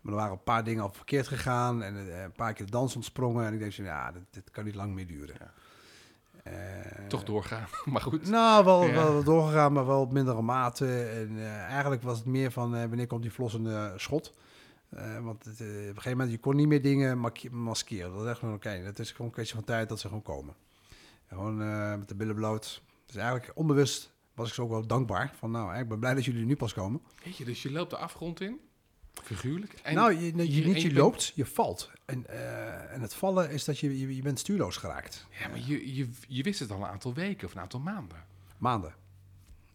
[0.01, 2.95] Maar er waren een paar dingen al verkeerd gegaan en een paar keer de dans
[2.95, 3.45] ontsprongen.
[3.45, 5.35] En ik dacht, ja, dit, dit kan niet lang meer duren.
[5.39, 5.53] Ja.
[7.07, 8.29] Toch doorgaan, maar goed.
[8.29, 8.93] Nou, wel, Ja.
[8.93, 11.03] wel doorgegaan, maar wel op mindere mate.
[11.03, 11.37] En
[11.67, 14.33] eigenlijk was het meer van, wanneer komt die vlossende schot?
[14.95, 18.13] Eh, want het, eh, op een gegeven moment, je kon niet meer dingen maskeren.
[18.13, 20.23] Dat is echt van, oké, dat is gewoon een kwestie van tijd dat ze gewoon
[20.23, 20.55] komen.
[21.27, 22.81] En gewoon eh, met de billen bloot.
[23.05, 25.33] Dus eigenlijk onbewust was ik zo ook wel dankbaar.
[25.37, 27.01] Van nou, ik ben blij dat jullie nu pas komen.
[27.23, 28.59] Weet je, dus je loopt de afgrond in.
[29.23, 29.73] Figuurlijk?
[29.83, 31.91] En nou, je, niet je loopt, je valt.
[32.05, 32.29] En,
[32.89, 35.27] en het vallen is dat je, je, je bent stuurloos geraakt.
[35.39, 38.23] Ja, maar je, je, je wist het al een aantal weken of een aantal maanden.
[38.57, 38.93] Maanden.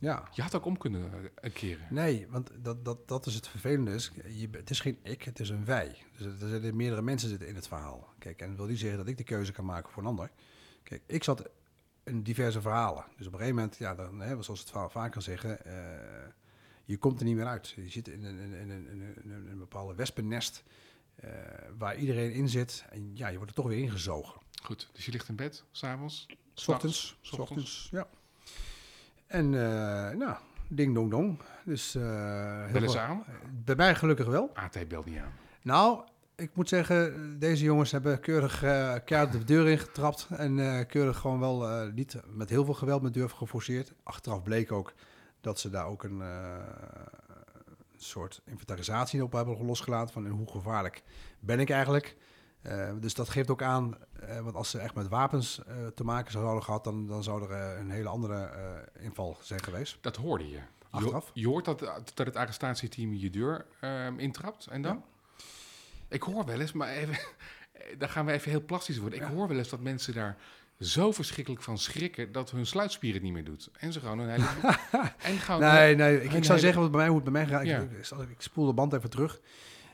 [0.00, 0.28] Ja.
[0.32, 1.86] Je had ook om kunnen eh, keren.
[1.90, 3.98] Nee, want dat, dat, dat is het vervelende.
[4.28, 5.96] Je, het is geen ik, het is een wij.
[6.16, 8.08] Dus er zitten meerdere mensen zitten in het verhaal.
[8.18, 10.30] Kijk, en dat wil niet zeggen dat ik de keuze kan maken voor een ander.
[10.82, 11.48] Kijk, ik zat
[12.04, 13.04] in diverse verhalen.
[13.16, 16.28] Dus op een gegeven moment, ja, dan, hè, zoals het verhaal vaker zeggen, eh,
[16.84, 17.68] je komt er niet meer uit.
[17.68, 20.62] Je zit in een, in, een- in, een- in een, een bepaalde wespennest
[21.14, 21.30] eh,
[21.78, 22.84] waar iedereen in zit.
[22.90, 24.40] En ja, je wordt er toch weer ingezogen.
[24.62, 26.26] Goed, dus je ligt in bed, s'avonds.
[26.54, 27.38] S ochtends, S s ochtends.
[27.50, 28.08] ochtends, ja.
[29.30, 30.36] En eh, nou,
[30.68, 31.38] ding dong dong.
[31.64, 33.24] Dus, eh, Bellen ze aan?
[33.64, 34.50] Bij mij gelukkig wel.
[34.54, 35.32] AT belt niet aan.
[35.62, 36.00] Nou,
[36.36, 40.28] ik moet zeggen, deze jongens hebben keurig uh, keihard de deur ingetrapt.
[40.30, 43.92] En eh, keurig gewoon wel niet met heel veel geweld met deur geforceerd.
[44.02, 44.92] Achteraf bleek ook
[45.40, 46.22] dat ze daar ook een
[47.96, 50.12] soort inventarisatie op hebben losgelaten.
[50.12, 51.02] Van hoe gevaarlijk
[51.40, 52.16] ben ik eigenlijk.
[52.62, 56.04] Eh, dus dat geeft ook aan, eh, want als ze echt met wapens eh, te
[56.04, 58.50] maken zouden gehad, dan, dan zou er een hele andere
[58.98, 59.98] inval zijn geweest.
[60.00, 60.58] Dat hoorde je.
[60.90, 61.30] Achteraf?
[61.34, 65.04] je hoort dat, dat het arrestatieteam je deur ehm, intrapt en dan?
[66.08, 67.18] Ik hoor wel eens, maar even,
[67.98, 69.18] daar gaan we even heel plastisch worden.
[69.18, 69.32] Ik Ja.
[69.34, 70.36] hoor wel eens dat mensen daar
[70.80, 73.70] zo verschrikkelijk van schrikken dat hun sluitspier het niet meer doet.
[73.78, 74.44] En ze gewoon hun hele...
[75.18, 77.42] en gewoon, Nee, nee ik, ik zou hele- zeggen wat bij mij, hoe het bij
[77.42, 77.66] mij gaat.
[77.66, 77.78] Ja.
[77.78, 79.40] Ik, ik, ik, ik spoel de band even terug.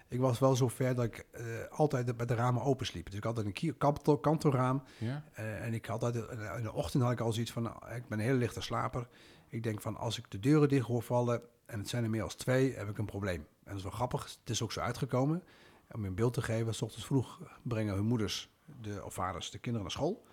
[0.08, 3.06] Ik was wel zo ver dat ik eh, altijd met de ramen open sliep.
[3.06, 4.82] Dus ik had een kanto- kantoorraam.
[4.98, 5.24] Ja?
[5.32, 6.24] eh, en ik had altijd,
[6.56, 9.08] in de ochtend had ik al zoiets van, nou, ik ben een hele lichte slaper.
[9.48, 12.22] Ik denk van, als ik de deuren dicht hoor vallen, en het zijn er meer
[12.22, 13.40] als twee, heb ik een probleem.
[13.40, 15.42] En dat is wel grappig, het is ook zo uitgekomen.
[15.90, 19.50] Om je een beeld te geven, s ochtends vroeg brengen hun moeders de, of vaders
[19.50, 20.24] de kinderen naar school.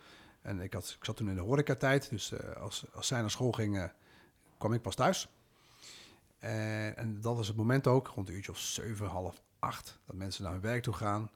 [0.42, 3.32] En ik, had, ik zat toen in de horecatijd, dus eh, als, als zij naar
[3.32, 3.94] school gingen,
[4.58, 5.30] kwam ik pas thuis.
[6.40, 10.16] En, en dat was het moment ook, rond een uurtje of zeven, half acht, dat
[10.16, 11.30] mensen naar hun werk toe gaan.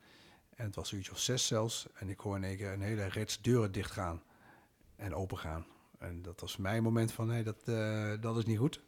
[0.55, 1.87] En het was een uurtje of zes zelfs.
[1.93, 4.23] En ik hoor in één keer een hele rits deuren dichtgaan
[4.95, 5.65] en open gaan.
[5.99, 8.81] En dat was mijn moment van, nee, dat, eh, dat is niet goed.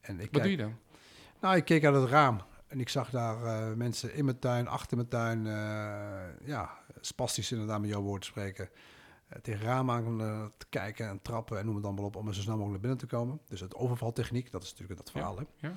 [0.00, 0.76] En ik Wat kijk- doe je dan?
[1.40, 4.68] nou, ik keek uit het raam en ik zag daar eh, mensen in mijn tuin,
[4.68, 8.68] achter mijn tuin, eh, ja, spastisch inderdaad met jouw woord te spreken,
[9.28, 10.18] eh, tegen het raam aan
[10.56, 12.90] te kijken en trappen en noem het allemaal op om er zo snel mogelijk naar
[12.90, 13.40] binnen te komen.
[13.48, 15.38] Dus het overvaltechniek, dat is natuurlijk dat verhaal.
[15.38, 15.44] Hè?
[15.56, 15.74] Ja.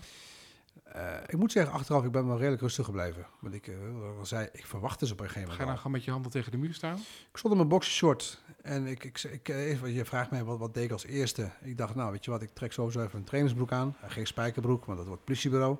[0.84, 3.26] Eh, ik moet zeggen, achteraf, ik ben wel redelijk rustig gebleven.
[3.40, 3.72] Want ik,
[4.20, 6.12] al zei, ik verwachtte ze op een gegeven Ga je moment dan gewoon met je
[6.12, 6.98] handen tegen de muur staan?
[7.32, 10.60] Ik stond in mijn boxershort en ik, ik, ik, eh, even, je vraagt mij wat,
[10.60, 11.50] wat deed ik als eerste.
[11.62, 13.96] Ik dacht, nou weet je wat, ik trek sowieso even een trainingsbroek aan.
[14.02, 15.78] En geen spijkerbroek, want dat wordt politiebureau.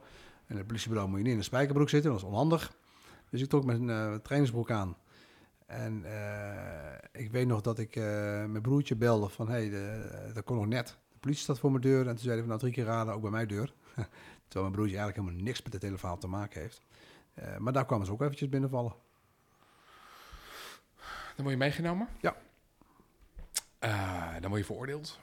[0.48, 2.74] En het politiebureau moet je niet in een spijkerbroek zitten, dat is onhandig.
[3.30, 4.98] Dus ik trok mijn trainingsbroek aan.
[5.66, 6.06] En
[7.12, 10.88] ik weet nog dat ik mijn broertje belde van, hé, hey, dat kon nog net.
[10.88, 12.00] De politie staat voor mijn deur.
[12.00, 13.74] En toen zei hij van, nou drie keer raden, ook bij mijn deur.
[14.56, 16.82] Terwijl mijn broertje eigenlijk helemaal niks met het hele verhaal te maken heeft.
[17.34, 18.94] Eh, maar daar kwamen ze ook eventjes binnenvallen.
[21.36, 22.08] Dan word je meegenomen?
[22.22, 22.36] Ja.
[23.80, 25.20] Eh, dan word je veroordeeld.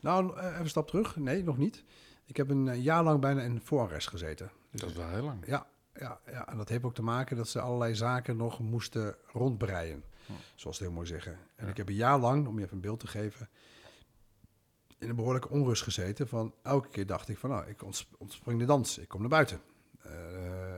[0.00, 1.16] Nou, eh, even een stap terug.
[1.16, 1.84] Nee, nog niet.
[2.24, 4.50] Ik heb een jaar lang bijna in voorarrest gezeten.
[4.70, 5.46] Dus, Dat is wel heel lang.
[5.46, 9.16] ja, ja, ja, en dat heeft ook te maken dat ze allerlei zaken nog moesten
[9.32, 10.04] rondbreien.
[10.26, 10.32] Hm.
[10.54, 11.38] Zoals ze heel mooi zeggen.
[11.56, 11.70] En Ja.
[11.70, 13.48] ik heb een jaar lang, om je even een beeld te geven,
[14.98, 16.28] in een behoorlijke onrust gezeten.
[16.28, 18.98] Van elke keer dacht ik van, nou, ik onts- ontspring de dans.
[18.98, 19.60] Ik kom naar buiten.
[20.02, 20.12] Eh,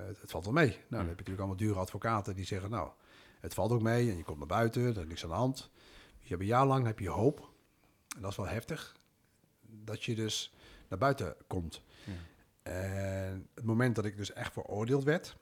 [0.07, 0.69] het, het valt wel mee.
[0.69, 2.91] Nou, dan heb je natuurlijk allemaal dure advocaten die zeggen, nou,
[3.41, 5.57] het valt ook mee en je komt naar buiten, er is niks aan de hand.
[6.19, 7.51] Dus je hebt een jaar lang heb je hoop.
[8.17, 8.97] En dat is wel heftig.
[9.61, 10.55] Dat je dus
[10.89, 11.83] naar buiten komt.
[12.05, 12.13] Ja.
[12.73, 15.37] En het moment dat ik dus echt veroordeeld werd,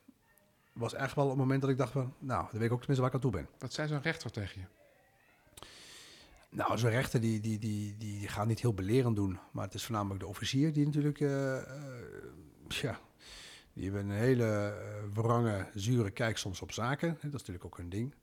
[0.72, 3.00] was echt wel het moment dat ik dacht van, nou, dan weet ik ook tenminste
[3.00, 3.48] waar ik aan toe ben.
[3.58, 4.66] Wat zei zo'n rechter tegen je?
[6.56, 9.74] Nou, zo'n rechter die, die, die, die, die gaat niet heel belerend doen, maar het
[9.74, 11.64] is voornamelijk de officier die natuurlijk, eh, eh,
[12.68, 13.00] ja,
[13.72, 17.08] die hebben een hele eh, wrange, zure kijk soms op zaken.
[17.08, 18.14] Dat is natuurlijk ook een ding.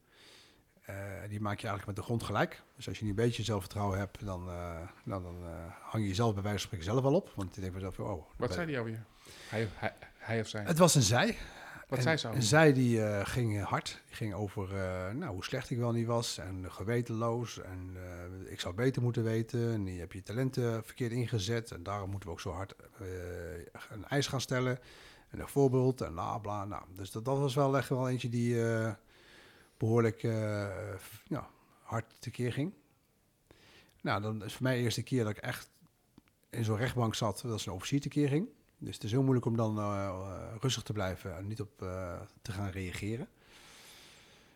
[1.29, 2.63] Die maak je eigenlijk met de grond gelijk.
[2.75, 5.35] Dus als je niet een beetje zelfvertrouwen hebt, dan, eh, dan, dan
[5.81, 7.31] hang je jezelf bij wijze van spreken zelf wel op.
[7.35, 8.25] Want je denkt jezelf, oh.
[8.37, 8.99] Wat zei hij over je?
[9.49, 10.63] Hij, hij, hij of zij?
[10.63, 11.37] Het was een zij.
[11.87, 14.01] Wat en, zei ze En zij die eh, ging hard.
[14.05, 16.37] Die ging over eh, nou, hoe slecht ik wel niet was.
[16.37, 17.61] En gewetenloos.
[17.61, 19.73] En eh, ik zou beter moeten weten.
[19.73, 21.71] En je hebt je talenten verkeerd ingezet.
[21.71, 22.75] En daarom moeten we ook zo hard
[23.89, 24.79] een eis gaan stellen.
[25.29, 26.01] En een voorbeeld.
[26.01, 26.65] En bla bla.
[26.65, 28.93] Nou, dus dat, dat was wel echt wel eentje die eh,
[29.77, 31.49] behoorlijk eh, ja,
[31.81, 32.73] hard tekeer ging.
[34.01, 35.69] Nou, dan is voor mij de eerste keer dat ik echt
[36.49, 37.41] in zo'n rechtbank zat.
[37.45, 38.47] Dat is een officier tekeer ging.
[38.83, 41.81] Dus het is heel moeilijk om dan eh, eh, rustig te blijven en niet op
[41.81, 43.27] eh, te gaan reageren.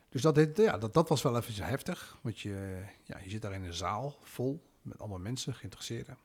[0.10, 2.18] Dus dat, ja, dat, dat was wel even heftig.
[2.22, 6.18] Want je, ja, je zit daar in een zaal vol met allemaal mensen, geïnteresseerden.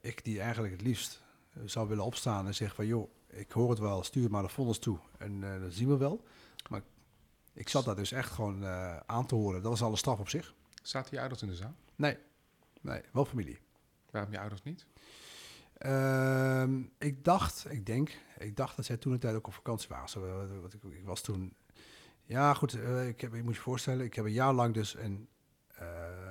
[0.00, 1.22] Ik die eigenlijk het liefst
[1.64, 2.86] zou willen opstaan en zeggen van...
[2.86, 5.96] joh, ik hoor het wel, stuur maar de vonnis toe en eh dat zien we
[5.96, 6.24] wel.
[6.68, 6.82] Maar
[7.52, 8.66] ik zat daar dus echt gewoon
[9.06, 9.62] aan te horen.
[9.62, 10.54] Dat was al een straf op zich.
[10.82, 11.74] Zaten je ouders in de zaal?
[11.96, 12.16] Nee,
[12.80, 13.58] nee, wel familie.
[14.10, 14.86] Waarom je ouders niet?
[15.78, 19.88] Ehm, ik dacht, ik denk, ik dacht dat zij toen de tijd ook op vakantie
[19.88, 20.08] waren.
[20.08, 20.20] Zo,
[20.60, 21.54] wat ik, ik was toen,
[22.24, 24.94] ja goed, eh, ik, heb, ik moet je voorstellen, ik heb een jaar lang dus
[24.94, 25.28] een
[25.68, 25.86] eh,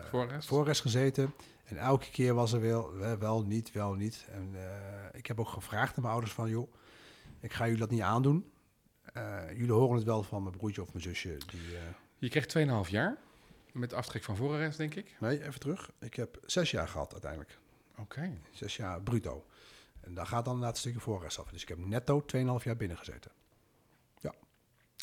[0.09, 0.47] Voorrest?
[0.47, 1.33] voorrest gezeten.
[1.63, 4.25] En elke keer was er wel, wel, niet, wel niet.
[4.31, 6.73] En eh, ik heb ook gevraagd aan mijn ouders van, joh,
[7.39, 8.51] ik ga jullie dat niet aandoen.
[9.47, 11.37] Jullie horen het wel van mijn broertje of mijn zusje.
[11.47, 11.61] Die,
[12.17, 13.17] Je kreeg 2,5 jaar.
[13.71, 15.15] Met aftrek van voorarrest, denk ik.
[15.19, 15.91] nee, even terug.
[15.99, 17.59] Ik heb zes jaar gehad uiteindelijk.
[17.97, 18.37] Oké.
[18.51, 19.45] Zes jaar bruto.
[20.01, 21.49] En daar gaat dan inderdaad een stukje voorrest af.
[21.51, 23.31] Dus ik heb netto 2,5 jaar binnen gezeten.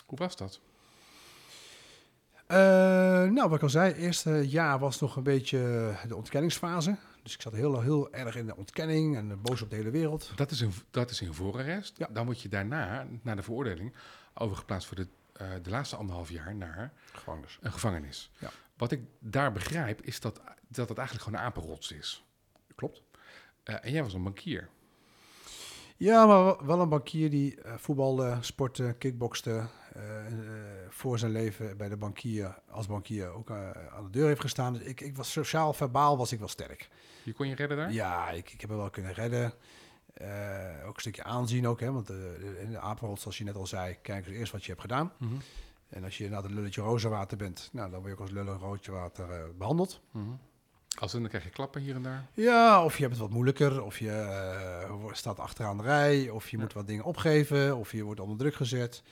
[0.06, 0.60] Hoe was dat?
[2.46, 2.56] Eh,
[3.30, 6.96] nou, wat ik al zei, het eerste jaar was nog een beetje de ontkenningsfase.
[7.22, 10.32] Dus ik zat heel, heel erg in de ontkenning en boos op de hele wereld.
[10.36, 11.98] Dat is in, dat is in voorarrest.
[11.98, 12.08] Ja.
[12.10, 13.94] Dan word je daarna, na de veroordeling,
[14.34, 17.58] overgeplaatst voor de, eh, de laatste anderhalf jaar naar Gevangenis.
[17.60, 18.30] een gevangenis.
[18.38, 18.50] Ja.
[18.76, 22.24] Wat ik daar begrijp, is dat, dat het eigenlijk gewoon een apenrots is.
[22.74, 23.02] Klopt.
[23.62, 24.68] Eh, en jij was een bankier.
[25.96, 29.66] Ja, maar wel een bankier die eh, voetbalde, sportte, kickbokste.
[29.92, 30.02] eh,
[30.88, 34.72] voor zijn leven bij de bankier, als bankier, ook aan de deur heeft gestaan.
[34.72, 36.88] Dus ik, ik was sociaal, verbaal was ik wel sterk.
[37.24, 37.92] Je kon je redden daar?
[37.92, 39.52] Ja, ik, ik heb hem wel kunnen redden.
[40.86, 41.92] Ook een stukje aanzien ook, hè.
[41.92, 42.08] Want
[42.58, 45.12] in de apenrots, zoals je net al zei, kijk eens eerst wat je hebt gedaan.
[45.18, 45.34] Mhm.
[45.88, 48.58] En als je na het lulletje rozenwater bent, nou, dan word je ook als lullen
[48.58, 50.00] roodje water eh, behandeld.
[50.10, 50.30] Mhm.
[50.98, 52.26] Als in, dan krijg je klappen hier en daar.
[52.34, 56.48] Ja, of je hebt het wat moeilijker, of je eh, staat achteraan de rij, of
[56.48, 56.62] je Ja.
[56.62, 59.02] moet wat dingen opgeven, of je wordt onder druk gezet.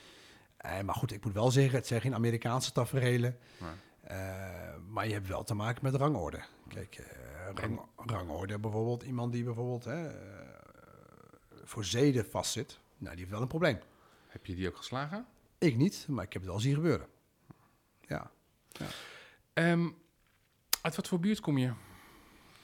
[0.57, 3.37] Eh, maar goed, ik moet wel zeggen, het zijn geen Amerikaanse tafereelen.
[3.57, 6.39] Maar, Eh, maar je hebt wel te maken met rangorde.
[6.67, 7.03] Kijk,
[7.55, 10.09] rang, rangorde bijvoorbeeld, iemand die bijvoorbeeld hè,
[11.63, 13.79] voor zeden vastzit, nou, die heeft wel een probleem.
[14.27, 15.25] heb je die ook geslagen?
[15.57, 17.07] Ik niet, maar ik heb het wel zien gebeuren.
[18.07, 18.31] Ja.
[19.53, 19.89] Ehm,
[20.83, 21.71] uit wat voor buurt kom je?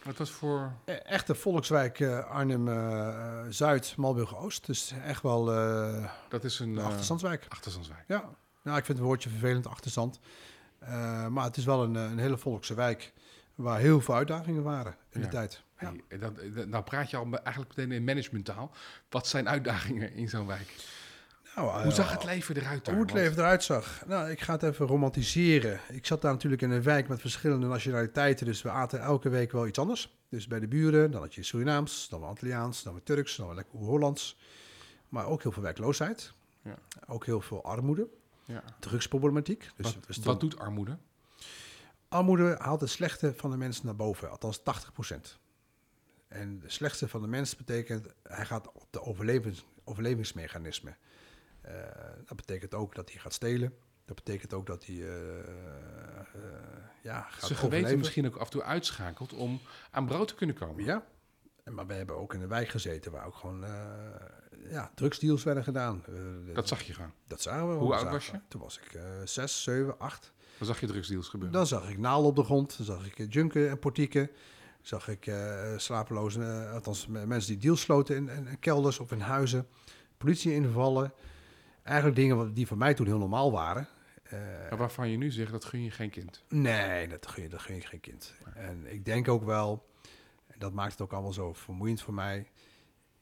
[0.04, 0.72] Wat voor...
[0.86, 4.66] E- Echte volkswijk eh, Arnhem-Zuid, Malburg-Oost.
[4.66, 6.78] Dus echt wel eh Dat is een...
[6.78, 7.46] eh, achterstandswijk.
[7.50, 8.04] achterstandswijk.
[8.08, 8.30] Ja,
[8.64, 10.20] nou, ik vind het woordje vervelend, achterstand.
[10.80, 13.14] Eh, maar het is wel een, eh, een hele volkse wijk
[13.56, 15.26] waar heel veel uitdagingen waren in Ja.
[15.26, 15.64] de tijd.
[15.80, 15.92] Ja.
[16.08, 18.72] Hey, dan, dan- nou praat je al eigenlijk meteen in managementtaal.
[19.10, 20.76] Wat zijn uitdagingen in zo'n wijk?
[21.66, 22.96] Nou, Hoe eh, zag het leven eruit daar?
[22.96, 24.04] Hoe het leven eruit zag.
[24.06, 25.80] Nou, ik ga het even romantiseren.
[25.90, 28.46] Ik zat daar natuurlijk in een wijk met verschillende nationaliteiten.
[28.46, 30.18] Dus we aten elke week wel iets anders.
[30.30, 33.46] Dus bij de buren, dan had je Surinaams, dan weer Antilliaans, dan weer Turks, dan
[33.48, 34.38] weer lekker Hollands.
[35.10, 36.34] Maar ook heel veel werkloosheid.
[36.62, 36.76] Ja.
[37.08, 38.08] Ook heel veel armoede.
[38.46, 38.64] Ja.
[38.80, 39.70] Drugsproblematiek.
[39.76, 40.98] Dus wat, we stonden- wat doet armoede?
[42.08, 45.40] Armoede haalt het slechte van de mensen naar boven, althans 80%.
[46.28, 50.98] En het slechtste van de mens betekent, hij gaat op de overlevings, overlevingsmechanismen.
[51.62, 51.74] Eh,
[52.26, 53.74] dat betekent ook dat hij gaat stelen.
[54.06, 55.46] Dat betekent ook dat hij eh, eh,
[57.04, 59.60] ja, gaat Zijn geweten misschien ook af en toe uitschakelt om
[59.92, 60.84] aan brood te kunnen komen.
[60.84, 61.06] Ja,
[61.64, 63.66] En maar we hebben ook in een wijk gezeten waar ook gewoon
[64.70, 66.04] ja, drugsdeals werden gedaan.
[66.54, 67.14] Dat zag je gewoon.
[67.28, 67.74] dat zagen we.
[67.76, 68.40] Hoe oud was je?
[68.48, 70.32] Toen was ik zes, zeven, acht.
[70.58, 71.58] Dan zag je drugsdeals gebeuren.
[71.58, 74.30] Dan zag ik naalden op de grond, dan zag ik junken en portieken.
[74.82, 79.12] Zag ik eh slapeloze, althans me- mensen die deals sloten in, in- in kelders of
[79.12, 79.68] in huizen.
[80.18, 81.14] Politie invallen.
[81.84, 83.88] Eigenlijk dingen die voor mij toen heel normaal waren.
[84.24, 84.40] Eh,
[84.70, 86.44] Maar waarvan je nu zegt, dat gun je geen kind.
[86.50, 88.34] nee, dat gun, je, dat gun je geen kind.
[88.56, 89.86] En ik denk ook wel,
[90.48, 92.48] en dat maakt het ook allemaal zo vermoeiend voor mij,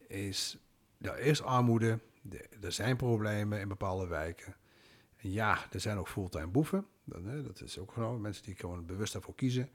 [0.07, 0.57] is,
[1.01, 4.55] er is armoede, de- er zijn problemen in bepaalde wijken.
[5.17, 8.55] En ja, er zijn ook fulltime boeven, dat, hè, dat is ook gewoon mensen die
[8.55, 9.69] gewoon bewust daarvoor kiezen.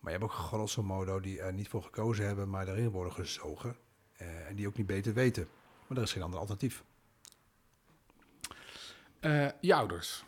[0.00, 3.12] Maar je hebt ook grosso modo die er niet voor gekozen hebben, maar daarin worden
[3.12, 3.76] gezogen.
[4.14, 5.48] eh, en die ook niet beter weten.
[5.86, 6.84] Maar er is geen ander alternatief.
[9.24, 10.24] Eh, je ouders.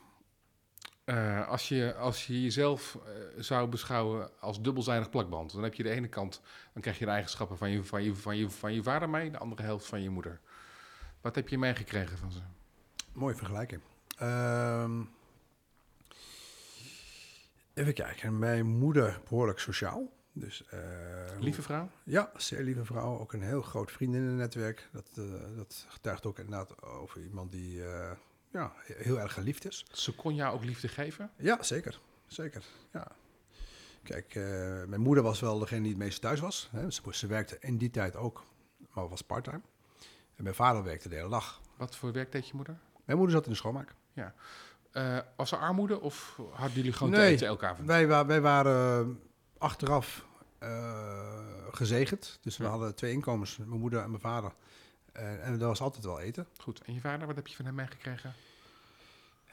[1.05, 5.83] Eh, als, je, als je jezelf eh, zou beschouwen als dubbelzijdig plakband, dan heb je
[5.83, 6.41] de ene kant,
[6.73, 9.31] dan krijg je de eigenschappen van je, van je, van je, van je vader mee,
[9.31, 10.41] de andere helft van je moeder.
[11.21, 12.39] Wat heb je meegekregen van ze?
[13.13, 13.81] Mooie vergelijking.
[14.19, 15.03] Ehm,
[17.75, 18.39] even kijken.
[18.39, 20.13] Mijn moeder behoorlijk sociaal.
[20.33, 20.65] Dus,
[21.41, 21.91] Lieve vrouw?
[22.05, 23.19] Ja, zeer lieve vrouw.
[23.19, 24.89] Ook een heel groot vriendinnennetwerk.
[24.93, 27.83] Dat, eh, dat getuigt ook inderdaad over iemand die
[28.61, 29.87] ja, heel erg geliefd is.
[29.92, 31.31] Ze kon jou ook liefde geven?
[31.37, 32.01] Ja, zeker.
[32.27, 33.07] Zeker, ja.
[34.03, 34.42] Kijk, eh,
[34.85, 36.69] mijn moeder was wel degene die het meest thuis was.
[36.73, 36.90] Hè.
[36.90, 38.45] Ze, ze werkte in die tijd ook,
[38.92, 39.61] maar was parttime.
[40.37, 41.61] En mijn vader werkte de hele dag.
[41.77, 42.79] Wat voor werk deed je moeder?
[43.05, 43.95] Mijn moeder zat in de schoonmaak.
[44.92, 47.87] Eh, was er armoede of hadden jullie gewoon Nee, te eten avond?
[47.88, 49.21] Wij, wa- wij waren
[49.59, 50.25] achteraf
[50.59, 51.38] eh,
[51.71, 52.38] gezegend.
[52.42, 52.71] Dus we Ja.
[52.71, 54.53] hadden twee inkomens, mijn moeder en mijn vader.
[55.17, 56.47] En, en er was altijd wel eten.
[56.59, 56.83] Goed.
[56.85, 58.35] En je vader, wat heb je van hem meegekregen?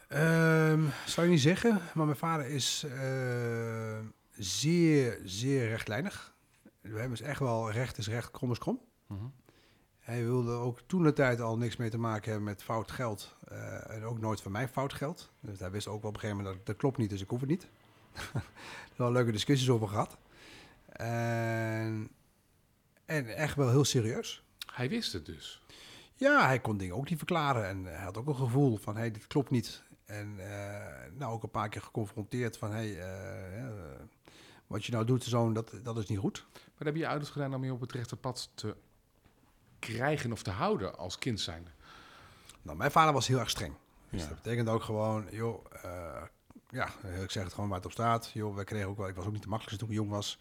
[0.07, 3.99] Ehm zou je niet zeggen, maar mijn vader is eh,
[4.31, 6.33] zeer, zeer rechtlijnig.
[6.81, 8.79] We hebben dus echt wel recht is recht, krom is krom.
[9.07, 9.25] Mhm.
[9.99, 13.35] Hij wilde ook toen de tijd al niks mee te maken hebben met fout geld.
[13.47, 15.31] eh, en ook nooit van mij fout geld.
[15.39, 17.29] Dus hij wist ook wel op een gegeven moment dat dat klopt niet, dus ik
[17.29, 17.67] hoef het niet.
[18.33, 18.41] er
[18.95, 20.17] wel leuke discussies over gehad.
[23.05, 24.42] En echt wel heel serieus.
[24.73, 25.61] Hij wist het dus.
[26.15, 27.67] Ja, hij kon dingen ook niet verklaren.
[27.67, 29.83] En hij had ook een gevoel van, hé, hey, dit klopt niet.
[30.05, 33.69] En eh, nou ook een paar keer geconfronteerd van, hé, hey, eh, eh,
[34.67, 36.45] wat je nou doet, zoon, dat, dat is niet goed.
[36.53, 38.75] Wat hebben je ouders gedaan om je op het rechte pad te
[39.79, 41.69] krijgen of te houden als kind zijnde?
[42.61, 43.73] Nou, mijn vader was heel erg streng.
[44.09, 44.27] Dus Ja.
[44.27, 46.21] dat betekent ook gewoon, joh, eh,
[46.69, 46.87] ja,
[47.23, 48.31] ik zeg het gewoon waar het op staat.
[48.33, 50.39] Joh, wij kregen ook wel, ik was ook niet de makkelijkste toen ik jong was.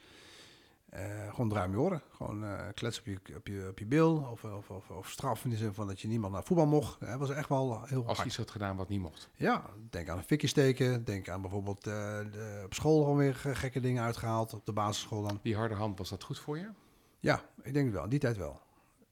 [0.93, 2.03] Eh, gewoon draai je oren.
[2.11, 4.29] Gewoon eh klets op je, op je, op je bil.
[4.31, 7.01] Of, of, of, of straf in de zin van dat je niemand naar voetbal mocht.
[7.01, 8.25] Dat was echt wel heel Als je hard.
[8.27, 9.29] iets had gedaan wat niet mocht.
[9.37, 11.05] Ja, denk aan een fikje steken.
[11.05, 11.93] Denk aan bijvoorbeeld eh,
[12.33, 14.55] de, op school gewoon weer ge- gekke dingen uitgehaald.
[14.55, 15.39] Op de basisschool dan.
[15.43, 16.69] Die harde hand, was dat goed voor je?
[17.21, 18.05] Ja, ik denk het wel.
[18.05, 18.61] In die tijd wel.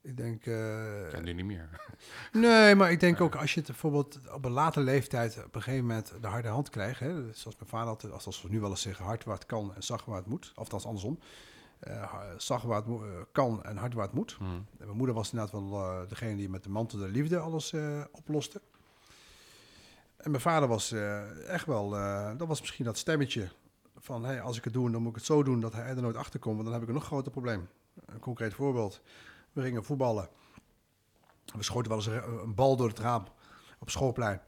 [0.02, 0.46] Ik denk...
[0.46, 1.68] eh, Ja, nu niet meer.
[2.32, 5.62] Nee, maar ik denk ook als je het bijvoorbeeld op een late leeftijd op een
[5.62, 7.00] gegeven moment de harde hand krijgt.
[7.00, 9.46] Hè, zoals mijn vader altijd, als als we nu wel eens zeggen, hard waar het
[9.46, 10.50] kan en zacht waar het moet.
[10.50, 11.18] Of althans andersom.
[11.80, 14.36] Ha- zacht waar het eh, kan en hard waar het moet.
[14.40, 17.74] En mijn moeder was inderdaad wel eh, degene die met de mantel der liefde alles
[18.12, 18.60] oploste.
[20.16, 20.92] En mijn vader was
[21.46, 21.90] echt wel,
[22.36, 23.48] dat was misschien dat stemmetje
[23.96, 26.02] van hey, als ik het doe, dan moet ik het zo doen dat hij er
[26.02, 26.54] nooit achter komt.
[26.54, 27.68] Want dan heb ik een nog groter probleem.
[28.06, 29.00] Een concreet voorbeeld.
[29.52, 30.28] We gingen voetballen.
[31.56, 33.24] We schoten wel eens een een bal door het raam
[33.78, 34.40] op schoolplein.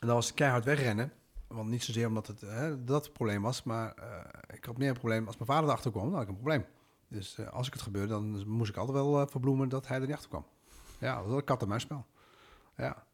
[0.00, 1.12] En dan was het keihard wegrennen.
[1.46, 4.88] Want niet zozeer omdat het hè, dat het probleem was, maar eh, ik had meer
[4.88, 5.26] een probleem.
[5.26, 6.64] Als mijn vader erachter kwam, dan had ik een probleem.
[7.08, 10.00] Dus eh, als ik het gebeurde, dan moest ik altijd wel eh, verbloemen dat hij
[10.00, 10.46] er niet achter kwam.
[10.98, 12.06] Ja, dat was een kat en muisspel.
[12.76, 13.04] Ja.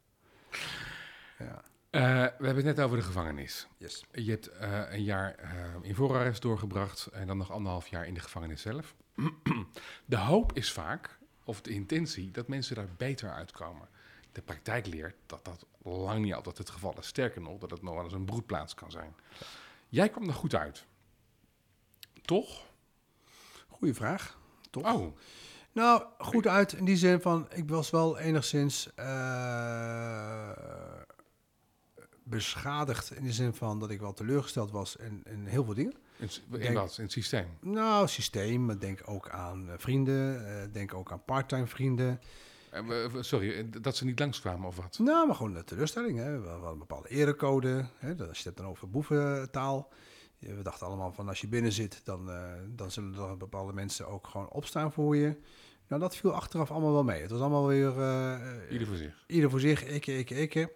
[1.38, 3.68] Ja, we hebben het net over de gevangenis.
[3.76, 4.04] yes.
[4.12, 4.50] Je hebt
[4.90, 8.94] een jaar in voorarrest doorgebracht en dan nog anderhalf jaar in de gevangenis zelf.
[10.04, 13.88] De hoop is vaak, of de intentie, dat mensen daar beter uitkomen.
[14.32, 17.06] De praktijk leert dat dat lang niet altijd het geval is.
[17.06, 19.14] Sterker nog, dat het nog wel eens een broedplaats kan zijn.
[19.88, 20.84] Jij kwam er goed uit.
[22.22, 22.66] Toch?
[23.68, 24.38] Goeie vraag.
[24.70, 24.92] Toch?
[24.94, 25.16] Oh,
[25.72, 30.50] Nou, goed uit in die zin van, ik was wel enigszins eh,
[32.22, 35.94] beschadigd in de zin van dat ik wel teleurgesteld was in, in heel veel dingen.
[36.18, 36.96] in, in Denk- wat?
[36.98, 37.46] In het systeem?
[37.60, 42.20] Nou, systeem, maar denk ook aan eh, vrienden, eh, denk ook aan parttime vrienden.
[42.72, 42.82] Eh,
[43.20, 44.98] sorry, eh, dat ze niet langskwamen of wat?
[44.98, 46.18] Nou, maar gewoon de teleurstelling.
[46.18, 46.40] Hè.
[46.40, 47.84] We hadden een bepaalde erecode.
[47.98, 48.14] Hè.
[48.14, 49.92] Dat- Als je het dan over boeventaal.
[50.38, 53.72] Ja, We dachten allemaal van als je binnen zit, dan, eh, dan zullen er bepaalde
[53.72, 55.36] mensen ook gewoon opstaan voor je.
[55.88, 57.20] Nou, dat viel achteraf allemaal wel mee.
[57.22, 59.24] Het was allemaal weer eh, Ieder voor zich.
[59.26, 60.72] ieder voor zich, ikke, ikke, ikke.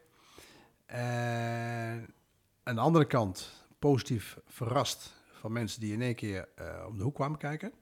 [0.87, 2.15] En
[2.63, 7.03] aan de andere kant positief verrast van mensen die in één keer eh, om de
[7.05, 7.73] hoek kwamen kijken.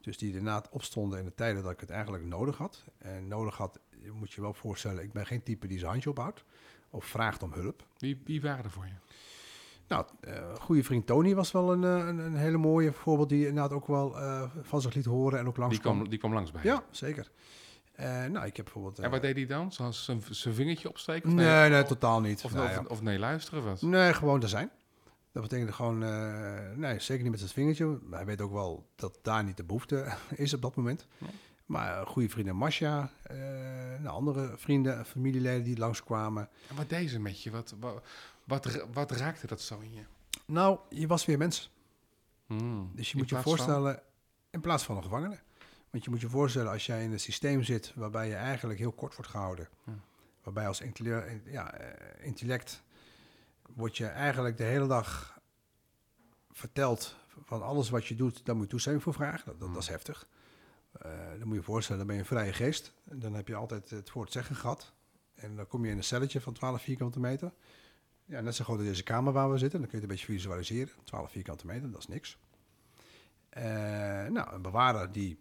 [0.00, 2.84] Dus die inderdaad opstonden in de tijden dat ik het eigenlijk nodig had.
[2.98, 6.10] En nodig had, je moet je wel voorstellen, ik ben geen type die zijn handje
[6.10, 6.44] ophoudt
[6.90, 7.86] of vraagt om hulp.
[7.98, 8.92] Wie, wie waren er voor je?
[9.88, 13.46] Nou, eh goede vriend Tony was wel een, eh, een, een hele mooie voorbeeld die
[13.46, 16.32] inderdaad ook wel eh, van zich liet horen en ook langs Die kwam, die kwam
[16.32, 16.68] langs bij je.
[16.68, 17.30] Ja, zeker.
[17.92, 18.98] Eh, nou, ik heb bijvoorbeeld...
[18.98, 19.72] En wat deed hij dan?
[19.72, 21.28] Zoals zijn, vingertje opsteken?
[21.28, 22.44] Of nee, nee, totaal niet.
[22.44, 22.82] Of, Nou of, ja.
[22.88, 23.82] of nee luisteren was?
[23.82, 24.70] Nee, gewoon er zijn.
[25.32, 27.98] Dat betekent gewoon, eh, nee, zeker niet met het vingertje.
[28.10, 31.06] Hij weet ook wel dat daar niet de behoefte is op dat moment.
[31.66, 33.36] Maar eh, goede vrienden Masha, eh
[33.98, 36.48] nou, andere vrienden en familieleden die langskwamen.
[36.68, 37.50] En wat deed ze met je?
[37.50, 38.02] Wat, wat,
[38.44, 40.02] wat, ra- wat raakte dat zo in je?
[40.46, 41.70] Nou, je was weer mens.
[42.46, 42.90] Hmm.
[42.94, 44.02] Dus je moet je van- voorstellen,
[44.50, 45.38] in plaats van een gevangene.
[45.90, 48.92] Want je moet je voorstellen, als jij in een systeem zit waarbij je eigenlijk heel
[48.92, 49.68] kort wordt gehouden.
[49.86, 49.92] Ja.
[50.42, 51.74] Waarbij als intelle- ja,
[52.20, 52.82] intellect
[53.74, 55.40] word je eigenlijk de hele dag
[56.50, 59.46] verteld van alles wat je doet, daar moet je toestemming voor vragen.
[59.46, 60.28] Dat, dat, dat is heftig.
[60.92, 62.92] Eh, dan moet je je voorstellen, dan ben je een vrije geest.
[63.04, 64.92] En dan heb je altijd het voor het zeggen gehad.
[65.34, 67.52] En dan kom je in een celletje van 12 vierkante meter.
[68.24, 69.80] Ja, net zo groot als deze kamer waar we zitten.
[69.80, 70.94] Dan kun je het een beetje visualiseren.
[71.04, 72.38] 12 vierkante meter, dat is niks.
[73.48, 73.62] Eh,
[74.26, 75.38] nou, een bewaarder die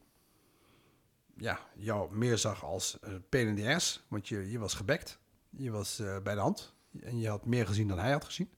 [1.38, 4.06] ja, jou meer zag als een ass.
[4.08, 5.20] Want je, je was gebekt.
[5.50, 6.74] Je was eh, bij de hand.
[7.02, 8.50] En je had meer gezien dan hij had gezien.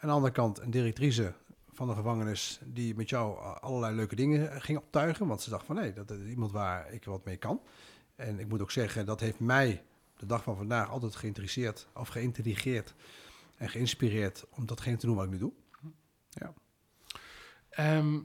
[0.00, 1.34] Aan de andere kant een directrice
[1.72, 2.60] van de gevangenis...
[2.64, 5.26] die met jou allerlei leuke dingen ging optuigen.
[5.26, 7.60] Want ze dacht van, nee, dat is iemand waar ik wat mee kan.
[8.16, 9.84] En ik moet ook zeggen, dat heeft mij
[10.16, 11.86] de dag van vandaag altijd geïnteresseerd...
[11.94, 12.94] of geïntrigeerd
[13.56, 15.52] en geïnspireerd om datgene te doen wat ik nu doe.
[17.68, 18.20] Ehm,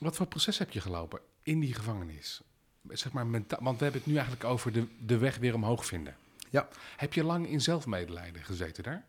[0.00, 2.42] wat voor proces heb je gelopen in die gevangenis?
[2.88, 5.86] zeg maar, menta- want we hebben het nu eigenlijk over de, de weg weer omhoog
[5.86, 6.16] vinden.
[6.50, 6.68] Ja.
[6.96, 9.04] Heb je lang in zelfmedelijden gezeten daar?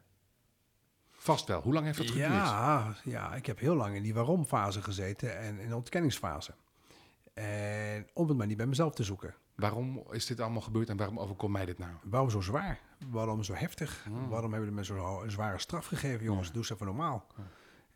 [1.12, 1.62] Vast wel.
[1.62, 2.28] Hoe lang heeft dat geduurd?
[2.30, 6.54] Ja, ja, ik heb heel lang in die waarom-fase gezeten en in de ontkenningsfase.
[7.34, 9.36] En om het maar niet bij mezelf te zoeken.
[9.56, 11.92] Waarom is dit allemaal gebeurd en waarom overkomt mij dit nou?
[12.04, 12.80] Waarom zo zwaar?
[13.10, 14.04] Waarom zo heftig?
[14.04, 14.30] Hmm.
[14.30, 16.48] Waarom hebben we me zo'n zware straf gegeven, jongens?
[16.48, 16.54] Ja.
[16.54, 17.26] Doe eens even normaal.
[17.38, 17.44] Ja.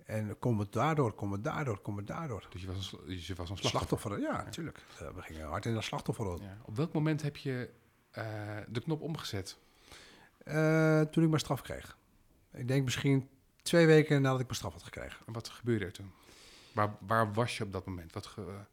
[0.05, 2.47] En kom het daardoor, kom het daardoor, kom het daardoor.
[2.49, 3.69] Dus je was een, je was een slachtoffer.
[3.69, 4.83] Slachtoffer, ja, natuurlijk.
[4.99, 6.41] Eh, We gingen hard in de slachtofferrol.
[6.41, 6.57] Ja.
[6.65, 7.69] Op welk moment heb je
[8.13, 9.57] eh, de knop omgezet?
[10.43, 11.97] Eh, toen ik mijn straf kreeg.
[12.51, 13.29] Ik denk misschien
[13.61, 15.25] twee weken nadat ik mijn straf had gekregen.
[15.27, 16.11] En wat gebeurde er toen?
[16.71, 18.13] Waar, waar was je op dat moment?
[18.13, 18.65] Wat ge-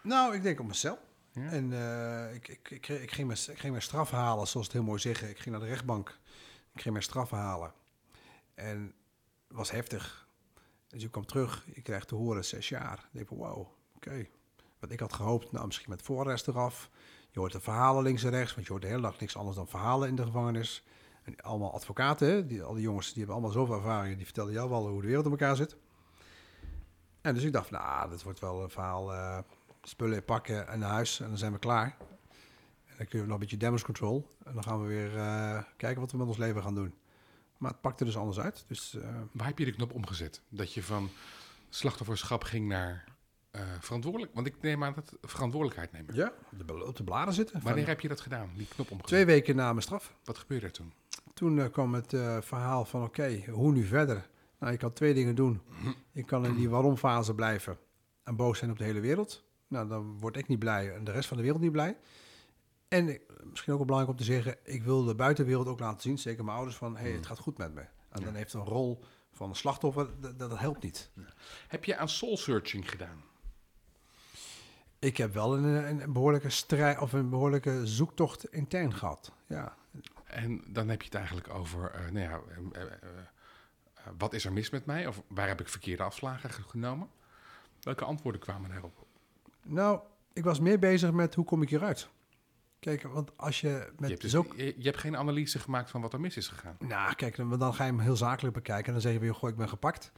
[0.00, 0.98] Nou, ik denk op mijn cel.
[1.32, 1.50] Ja?
[1.50, 4.74] En eh, ik, ik, ik, ik, ging mijn, ik ging mijn straf halen, zoals het
[4.74, 5.28] heel mooi zeggen.
[5.28, 6.18] Ik ging naar de rechtbank.
[6.74, 7.72] Ik ging mijn straf halen.
[8.54, 8.94] En
[9.48, 10.28] het was heftig.
[10.88, 11.64] Dus ik kwam terug.
[11.66, 13.08] Ik kreeg te horen zes jaar.
[13.12, 14.26] Ik van, wauw, oké.
[14.78, 16.90] Want ik had gehoopt, nou, misschien met voorarrest eraf.
[17.36, 18.54] Je hoort de verhalen links en rechts.
[18.54, 20.84] Want je hoort de hele dag niks anders dan verhalen in de gevangenis.
[21.22, 22.46] En allemaal advocaten?
[22.46, 24.16] Die, al die jongens, die hebben allemaal zoveel ervaring.
[24.16, 25.76] Die vertellen jou wel hoe de wereld in elkaar zit.
[27.20, 29.12] En dus ik dacht, nou, dat wordt wel een verhaal...
[29.12, 29.38] eh,
[29.82, 31.96] spullen pakken en naar huis en dan zijn we klaar.
[32.86, 34.36] En dan kunnen we nog een beetje damage control.
[34.44, 36.94] En dan gaan we weer eh, kijken wat we met ons leven gaan doen.
[37.56, 38.64] Maar het pakte dus anders uit.
[38.68, 40.42] Dus eh, Waar heb je de knop omgezet?
[40.48, 41.10] Dat je van
[41.68, 43.04] slachtofferschap ging naar
[43.56, 44.34] eh, verantwoordelijk...
[44.34, 46.14] Want ik neem aan dat verantwoordelijkheid nemen.
[46.14, 46.32] ja,
[46.86, 47.62] op de, bladen zitten.
[47.62, 48.50] Wanneer Van heb je dat gedaan?
[48.56, 49.06] Die knop omgezet?
[49.06, 50.14] twee weken na mijn straf.
[50.24, 50.92] Wat gebeurde er toen?
[51.34, 54.28] Toen eh, kwam het eh, verhaal van oké, hoe nu verder?
[54.58, 55.60] Nou, je kan twee dingen doen.
[56.12, 57.78] Je kan in die waarom-fase blijven
[58.24, 59.44] en boos zijn op de hele wereld.
[59.68, 61.96] Nou, dan word ik niet blij en de rest van de wereld niet blij.
[62.88, 63.04] En
[63.50, 66.44] misschien ook wel belangrijk om te zeggen, ik wil de buitenwereld ook laten zien, zeker
[66.44, 67.86] mijn ouders, van hé, hey, het gaat goed met me.
[68.08, 71.10] En dan heeft een rol van een slachtoffer, dat, dat helpt niet.
[71.68, 73.22] Heb je aan soul searching gedaan?
[74.98, 79.32] Ik heb wel een, een, behoorlijke strijd of een behoorlijke zoektocht intern gehad.
[79.46, 79.74] Ja,
[80.24, 82.40] En dan heb je het eigenlijk over, eh, nou ja,
[82.72, 82.88] eh, eh,
[84.18, 85.06] wat is er mis met mij?
[85.06, 87.08] Of waar heb ik verkeerde afslagen ge- genomen?
[87.80, 89.04] Welke antwoorden kwamen daarop?
[89.62, 90.00] nou,
[90.32, 92.08] ik was meer bezig met hoe kom ik hieruit.
[92.78, 96.00] Kijk, want als je Je met hebt, dus, je, je hebt geen analyse gemaakt van
[96.00, 96.76] wat er mis is gegaan.
[96.78, 98.86] Nou, kijk, dan, dan ga je hem heel zakelijk bekijken.
[98.86, 100.12] En dan zeg je weer, goh, ik ben gepakt.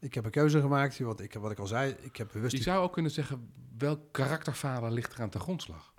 [0.00, 0.98] Ik heb een keuze gemaakt.
[0.98, 2.56] Wat ik, wat ik al zei, ik heb bewust...
[2.56, 5.92] Je zou ook kunnen zeggen, welk karakterfalen ligt er aan ten grondslag?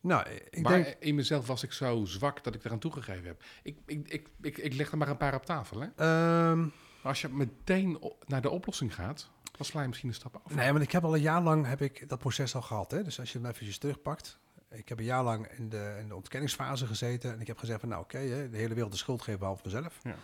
[0.00, 0.96] Nou, ik Waar denk...
[0.98, 3.42] in mezelf was ik zo zwak dat ik eraan toegegeven heb.
[3.62, 5.80] Ik, ik, ik, ik, ik leg er maar een paar op tafel.
[5.80, 5.86] Hè?
[5.96, 6.70] ehm, Maar
[7.02, 10.56] als je meteen naar de oplossing gaat, dan sla je misschien een stap over.
[10.56, 12.90] nee, want ik heb al een jaar lang heb ik dat proces al gehad.
[12.90, 13.02] Hè?
[13.02, 14.40] Dus als je hem eventjes terugpakt.
[14.70, 17.32] Ik heb een jaar lang in de, in de ontkenningsfase gezeten.
[17.32, 18.18] En ik heb gezegd van, nou oké,
[18.50, 19.98] de hele wereld de schuld geven behalve mezelf.
[20.02, 20.10] Ja.
[20.10, 20.16] Nou,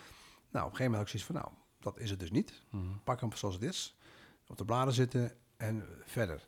[0.66, 1.49] op een gegeven moment had ik zoiets van, nou,
[1.93, 2.62] dat is het dus niet.
[2.70, 2.84] Mhm.
[3.05, 3.97] Pak hem zoals het is.
[4.47, 6.47] Op de bladen zitten en verder.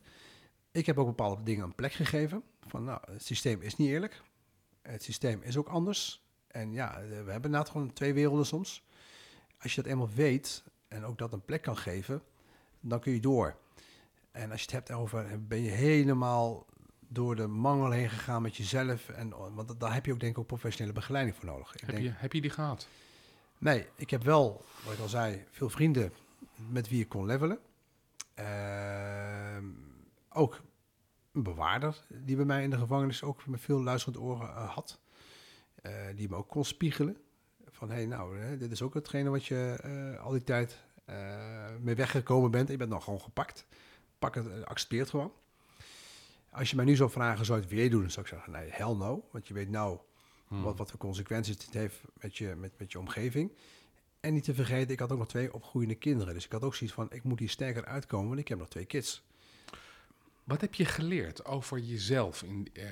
[0.70, 2.42] Ik heb ook bepaalde dingen een plek gegeven.
[2.66, 4.22] Van nou, het systeem is niet eerlijk.
[4.82, 6.24] Het systeem is ook anders.
[6.46, 8.84] En ja, we hebben inderdaad gewoon twee werelden soms.
[9.58, 12.22] Als je dat eenmaal weet en ook dat een plek kan geven,
[12.80, 13.56] dan kun je door.
[14.30, 16.66] En als je het hebt over, ben je helemaal
[17.08, 19.08] door de mangel heen gegaan met jezelf.
[19.08, 21.74] En, want daar heb je ook denk ik ook professionele begeleiding voor nodig.
[21.74, 22.88] Ik Heb, denk, je, heb je die gehad?
[23.60, 26.12] Nee, ik heb wel, wat ik al zei, veel vrienden
[26.68, 27.58] met wie ik kon levelen.
[28.34, 29.64] Ehm,
[30.28, 30.60] ook
[31.32, 35.00] een bewaarder die bij mij in de gevangenis ook met veel luisterend oren eh, had.
[35.74, 37.16] Eh, die me ook kon spiegelen.
[37.68, 40.78] Van, hey, nou, hè, dit is ook hetgene wat je eh, al die tijd
[41.80, 42.68] mee weggekomen bent.
[42.68, 43.66] Je bent nog gewoon gepakt.
[44.18, 45.32] Pak het, accepteer het gewoon.
[46.50, 48.00] Als je mij nu zou vragen, zou je het weer doen?
[48.00, 49.28] Dan zou ik zeggen, nee, hell no.
[49.30, 49.98] Want je weet nou
[50.50, 50.62] Hmm.
[50.62, 53.52] wat, wat voor consequenties dit heeft met je, met, met je omgeving.
[54.20, 56.34] En niet te vergeten, ik had ook nog twee opgroeiende kinderen.
[56.34, 58.68] Dus ik had ook zoiets van, ik moet hier sterker uitkomen, want ik heb nog
[58.68, 59.22] twee kids.
[60.44, 62.84] Wat heb je geleerd over jezelf in, eh,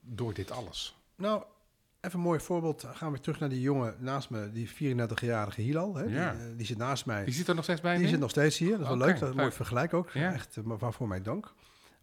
[0.00, 0.96] door dit alles?
[1.14, 1.42] Nou,
[2.00, 2.84] even een mooi voorbeeld.
[2.92, 5.94] Gaan we terug naar die jongen naast me, die 34-jarige Hilal.
[5.94, 6.02] Hè?
[6.02, 6.32] Ja.
[6.32, 7.24] Die, eh, die zit naast mij.
[7.24, 8.70] Die zit er nog steeds bij Die zit nog steeds hier.
[8.70, 9.18] Dat is wel leuk.
[9.18, 10.10] Dat is een mooi vergelijk ook.
[10.10, 10.32] Ja.
[10.32, 11.54] Echt, eh, maar waarvoor mij dank.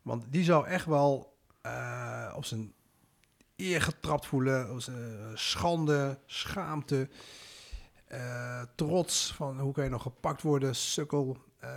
[0.02, 2.74] Want die zou echt wel eh, op zijn
[3.56, 4.70] eer getrapt voelen.
[4.70, 4.94] Eh,
[5.34, 7.10] schande, schaamte,
[8.08, 9.34] eh, trots.
[9.34, 11.38] Van hoe kan je nog gepakt worden, sukkel.
[11.60, 11.70] Eh,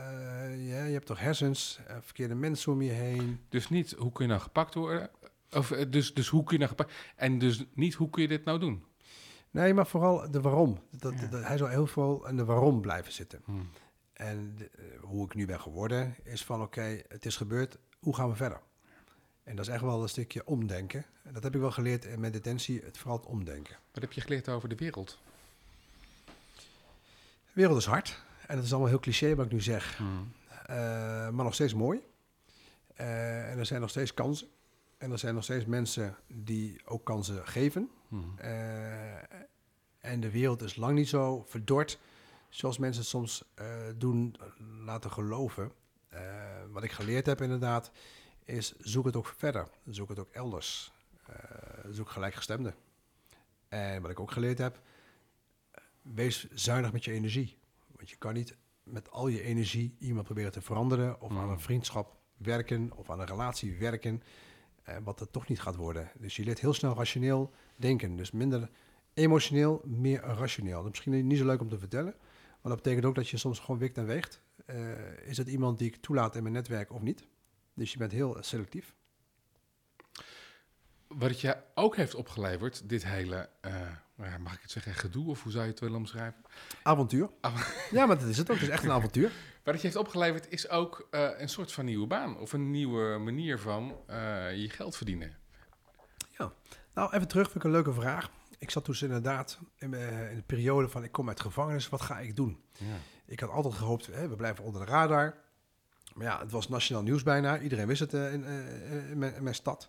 [0.68, 3.41] ja, je hebt toch hersens, verkeerde mensen om je heen.
[3.49, 5.11] Dus niet hoe kun je nou gepakt worden?
[5.51, 6.93] Of, dus, dus hoe kun je nou gepakt...
[7.16, 8.85] En dus niet hoe kun je dit nou doen?
[9.51, 10.79] Nee, maar vooral de waarom.
[10.91, 11.27] Dat, Ja.
[11.27, 13.41] dat- hij zou heel veel in de waarom blijven zitten.
[13.45, 13.68] Hmm.
[14.12, 14.70] En de-
[15.01, 18.61] hoe ik nu ben geworden is van oké, het is gebeurd, hoe gaan we verder?
[19.47, 21.05] En dat is echt wel een stukje omdenken.
[21.23, 23.77] En dat heb ik wel geleerd mijn detentie, het vooral het omdenken.
[23.93, 25.19] Wat heb je geleerd over de wereld?
[27.47, 28.23] De wereld is hard.
[28.47, 29.97] En dat is allemaal heel cliché wat ik nu zeg.
[29.97, 30.33] Hmm.
[30.67, 30.77] Eh,
[31.29, 32.01] maar nog steeds mooi.
[32.95, 34.49] Eh, en er zijn nog steeds kansen.
[34.99, 37.91] En er zijn nog steeds mensen die ook kansen geven.
[38.09, 38.39] Mhm.
[38.39, 39.15] Eh,
[40.01, 41.99] en de wereld is lang niet zo verdord
[42.49, 43.45] zoals mensen het soms
[43.97, 44.37] doen
[44.85, 45.73] laten geloven.
[46.71, 47.91] Wat ik geleerd heb inderdaad,
[48.47, 49.69] is zoek het ook verder.
[49.87, 50.93] Zoek het ook elders.
[51.27, 51.35] Eh,
[51.91, 52.75] zoek gelijkgestemden.
[53.69, 54.81] En wat ik ook geleerd heb,
[56.03, 57.59] wees zuinig met je energie.
[57.87, 61.21] Want je kan niet met al je energie iemand proberen te veranderen...
[61.21, 61.51] of aan Mm.
[61.51, 64.23] een vriendschap werken of aan een relatie werken...
[64.83, 66.11] eh, wat het toch niet gaat worden.
[66.19, 68.17] Dus je leert heel snel rationeel denken.
[68.17, 68.71] Dus minder
[69.15, 70.83] emotioneel, meer rationeel.
[70.83, 72.15] Dat is misschien niet zo leuk om te vertellen...
[72.61, 74.43] maar dat betekent ook dat je soms gewoon wikt en weegt.
[74.67, 77.27] Eh, is het iemand die ik toelaat in mijn netwerk of niet?
[77.77, 78.95] Dus je bent heel selectief.
[81.09, 83.72] Wat je ook heeft opgeleverd, dit hele, eh,
[84.14, 86.43] nou ja, mag ik het zeggen, gedoe, of hoe zou je het willen omschrijven?
[86.83, 87.31] Avontuur.
[87.41, 88.57] Av- Ja, maar dat is het ook.
[88.57, 89.31] Het is echt een avontuur.
[89.64, 92.70] Wat het je heeft opgeleverd is ook eh, een soort van nieuwe baan, of een
[92.70, 95.37] nieuwe manier van eh, je geld verdienen.
[96.95, 98.31] Nou, even terug, vind ik een leuke vraag.
[98.59, 102.18] Ik zat dus inderdaad in, in de periode van ik kom uit gevangenis, wat ga
[102.18, 102.61] ik doen?
[102.72, 102.85] Ja.
[103.27, 105.37] Ik had altijd gehoopt, hè, we blijven onder de radar.
[106.17, 107.61] Maar ja, het was nationaal nieuws bijna.
[107.61, 109.89] Iedereen wist het eh, in, eh, in, mijn, in mijn stad.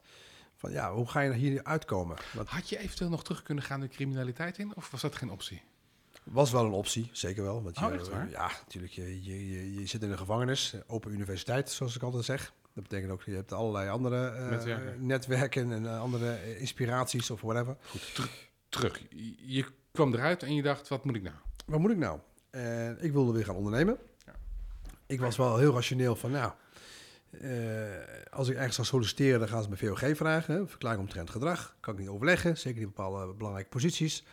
[0.56, 2.18] Van ja, hoe ga je hier uitkomen?
[2.34, 5.30] Dat Had je eventueel nog terug kunnen gaan de criminaliteit in, of was dat geen
[5.30, 5.62] optie?
[6.24, 7.64] was wel een optie, zeker wel.
[7.64, 8.30] Want je, Oh, echt waar?
[8.30, 8.94] Ja, natuurlijk.
[8.94, 12.54] Je, je, je, zit in de gevangenis, eh, open universiteit, zoals ik altijd zeg.
[12.74, 15.06] Dat betekent ook, je hebt allerlei andere eh, Netwerken.
[15.06, 17.76] netwerken en eh, andere eh, inspiraties of whatever.
[17.90, 19.02] Goed, ter- terug.
[19.10, 21.36] Je, je kwam eruit en je dacht, wat moet ik nou?
[21.66, 22.20] Wat moet ik nou?
[22.50, 23.98] En ik wilde weer gaan ondernemen.
[25.08, 26.52] Ik was wel heel rationeel van, nou,
[27.32, 30.56] eh, als ik ergens ga solliciteren, dan gaan ze me VOG vragen.
[30.56, 31.76] Hè, verklaring omtrent gedrag.
[31.80, 34.26] Kan ik niet overleggen, zeker niet bepaalde belangrijke posities.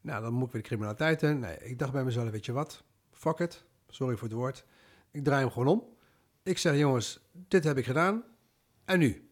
[0.00, 1.38] Nou, dan moet ik weer de criminaliteit in.
[1.38, 2.82] Nee, ik dacht bij mezelf, weet je wat?
[3.12, 3.64] Fuck it.
[3.88, 4.64] Sorry voor het woord.
[5.10, 5.84] Ik draai hem gewoon om.
[6.42, 8.24] Ik zeg, jongens, dit heb ik gedaan.
[8.84, 9.30] En nu?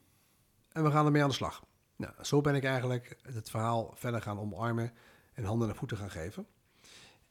[0.72, 1.64] En we gaan ermee aan de slag.
[1.97, 4.93] Nou, zo ben ik eigenlijk het verhaal verder gaan omarmen
[5.32, 6.47] en handen en voeten gaan geven.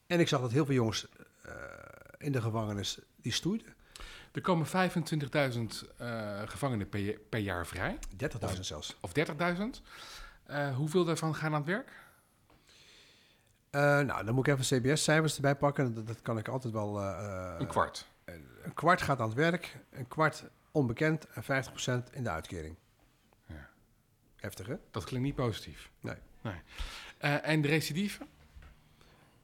[0.08, 1.08] En ik zag dat heel veel jongens
[1.42, 1.54] eh,
[2.18, 3.76] in de gevangenis die stoeiden.
[4.32, 4.72] Er komen 25.000
[5.98, 6.90] eh, gevangenen
[7.30, 7.98] per, jaar vrij,
[8.54, 8.98] 30.000 zelfs.
[9.02, 9.24] of 30.000.
[10.44, 11.92] Eh, hoeveel daarvan gaan aan het werk?
[13.70, 15.94] Eh, nou, dan moet ik even CBS-cijfers erbij pakken.
[15.94, 17.02] Dat, dat kan ik altijd wel.
[17.02, 18.08] Een kwart.
[18.26, 22.76] Een kwart gaat aan het werk, een kwart onbekend en 50% in de uitkering.
[23.46, 23.70] Ja.
[24.36, 24.76] Heftig, hè?
[24.92, 25.90] Dat klinkt niet positief.
[26.00, 26.18] Nee.
[26.42, 26.62] nee.
[27.40, 28.26] En de recidive?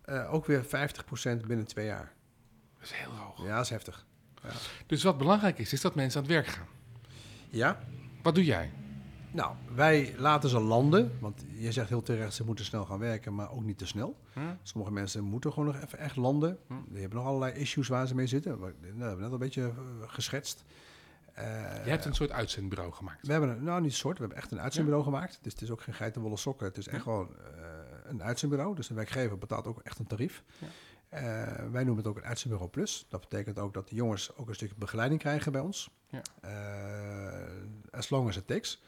[0.10, 0.68] Eh, ook weer 50%
[1.46, 2.12] binnen twee jaar.
[2.80, 3.44] Dat is heel hoog.
[3.48, 4.06] Ja, dat is heftig.
[4.86, 6.68] Dus wat belangrijk is, is dat mensen aan het werk gaan.
[7.50, 7.80] Ja,
[8.24, 8.72] Wat doe jij?
[9.32, 11.12] nou, wij laten ze landen.
[11.20, 14.16] Want je zegt heel terecht, ze moeten snel gaan werken, maar ook niet te snel.
[14.34, 14.40] Hm?
[14.64, 16.58] Sommige mensen moeten gewoon nog even echt landen.
[16.68, 16.74] Hm.
[16.88, 18.60] Die hebben nog allerlei issues waar ze mee zitten.
[18.60, 19.74] We nou, we hebben net een beetje eh,
[20.08, 20.64] geschetst.
[21.34, 21.46] Eh,
[21.84, 23.26] Je hebt een soort uitzendbureau gemaakt.
[23.26, 25.40] We hebben een, nou niet een soort, we hebben echt een uitzendbureau gemaakt.
[25.42, 26.68] Dus het is ook geen geitenwolle sokken.
[26.68, 27.02] Het is echt Ja.
[27.04, 27.62] gewoon eh,
[28.04, 28.76] een uitzendbureau.
[28.76, 30.44] Dus de werkgever betaalt ook echt een tarief.
[30.58, 30.68] Ja.
[31.10, 31.22] Eh,
[31.72, 33.06] wij noemen het ook een uitzendbureau plus.
[33.10, 35.90] Dat betekent ook dat de jongens ook een stukje begeleiding krijgen bij ons.
[36.10, 36.22] Ja.
[36.42, 37.52] Eh,
[37.92, 38.82] as long as it takes.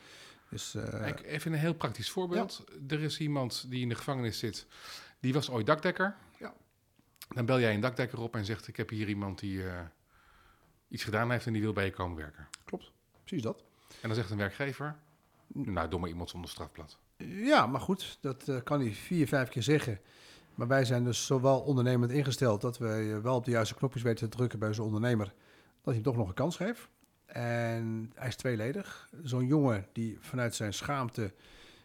[0.50, 2.64] Dus eh, even een heel praktisch voorbeeld.
[2.88, 4.68] Er is iemand die in de gevangenis zit,
[5.20, 6.16] die was ooit dakdekker.
[6.40, 6.54] Ja.
[7.30, 9.64] Dan bel jij een dakdekker op en zegt, ik heb hier iemand die
[10.88, 12.48] iets gedaan heeft en die wil bij je komen werken.
[12.66, 12.92] klopt,
[13.24, 13.64] precies dat.
[13.88, 14.96] En dan zegt een werkgever,
[15.48, 16.98] nou, doe maar iemand zonder strafblad.
[17.28, 20.00] Ja, maar goed, dat kan hij vier, vijf keer zeggen.
[20.62, 24.30] Maar wij zijn dus zowel ondernemend ingesteld dat we wel op de juiste knopjes weten
[24.30, 25.34] te drukken bij zo'n ondernemer, dat
[25.84, 26.90] hij hem toch nog een kans geeft.
[27.26, 29.10] En hij is tweeledig.
[29.24, 31.34] Zo'n jongen die vanuit zijn schaamte,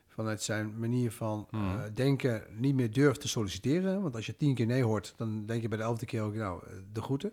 [0.08, 1.92] vanuit zijn manier van eh, Mhm.
[1.94, 4.02] denken, niet meer durft te solliciteren.
[4.02, 6.34] Want als je tien keer nee hoort, dan denk je bij de elfde keer ook,
[6.34, 7.32] nou, eh, de groeten.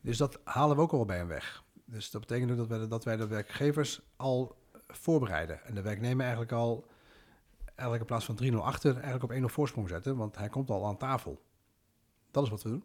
[0.00, 1.62] Dus dat halen we ook al bij hem weg.
[1.84, 4.56] Dus dat betekent ook dat wij, dat wij de werkgevers al
[4.88, 5.64] voorbereiden.
[5.64, 6.86] En de werknemer eigenlijk al,
[7.76, 10.16] eigenlijk in plaats van 3-0 achter, eigenlijk op 1-0 voorsprong zetten.
[10.16, 11.42] Want hij komt al aan tafel.
[12.30, 12.84] Dat is wat we doen.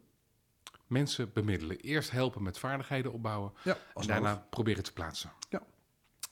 [0.86, 1.76] Mensen bemiddelen.
[1.76, 4.48] Eerst helpen met vaardigheden opbouwen Ja, en daarna nodig.
[4.48, 5.32] proberen te plaatsen.
[5.48, 5.62] Ja.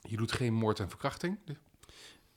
[0.01, 1.39] Je doet geen moord en verkrachting.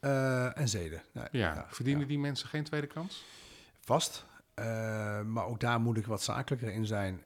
[0.01, 1.03] Eh, en zeden.
[1.13, 2.09] Nee, Ja, verdienen ja.
[2.09, 3.25] die mensen geen tweede kans?
[3.81, 4.25] Vast.
[4.55, 4.65] Eh,
[5.23, 7.25] maar ook daar moet ik wat zakelijker in zijn.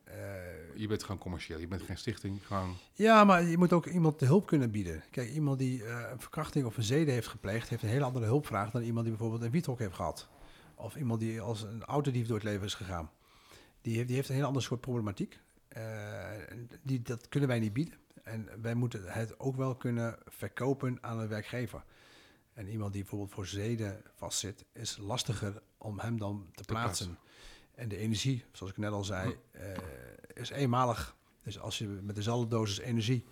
[0.78, 2.76] Je bent gewoon commercieel, je bent geen stichting, gewoon...
[2.92, 5.02] ja, maar je moet ook iemand de hulp kunnen bieden.
[5.10, 8.24] Kijk, iemand die eh, een verkrachting of een zeden heeft gepleegd, heeft een hele andere
[8.24, 10.28] hulpvraag dan iemand die bijvoorbeeld een wiethok heeft gehad.
[10.74, 13.10] Of iemand die als een autodief door het leven is gegaan.
[13.80, 15.40] Die heeft, die heeft een heel ander soort problematiek.
[15.68, 15.82] Eh,
[16.82, 17.98] die, dat kunnen wij niet bieden.
[18.22, 21.84] En wij moeten het ook wel kunnen verkopen aan een werkgever.
[22.54, 27.18] En iemand die bijvoorbeeld voor zeden vastzit, is lastiger om hem dan te plaatsen.
[27.78, 29.76] En de energie, zoals ik net al zei, eh,
[30.34, 31.16] is eenmalig.
[31.42, 33.24] Dus als je met dezelfde dosis energie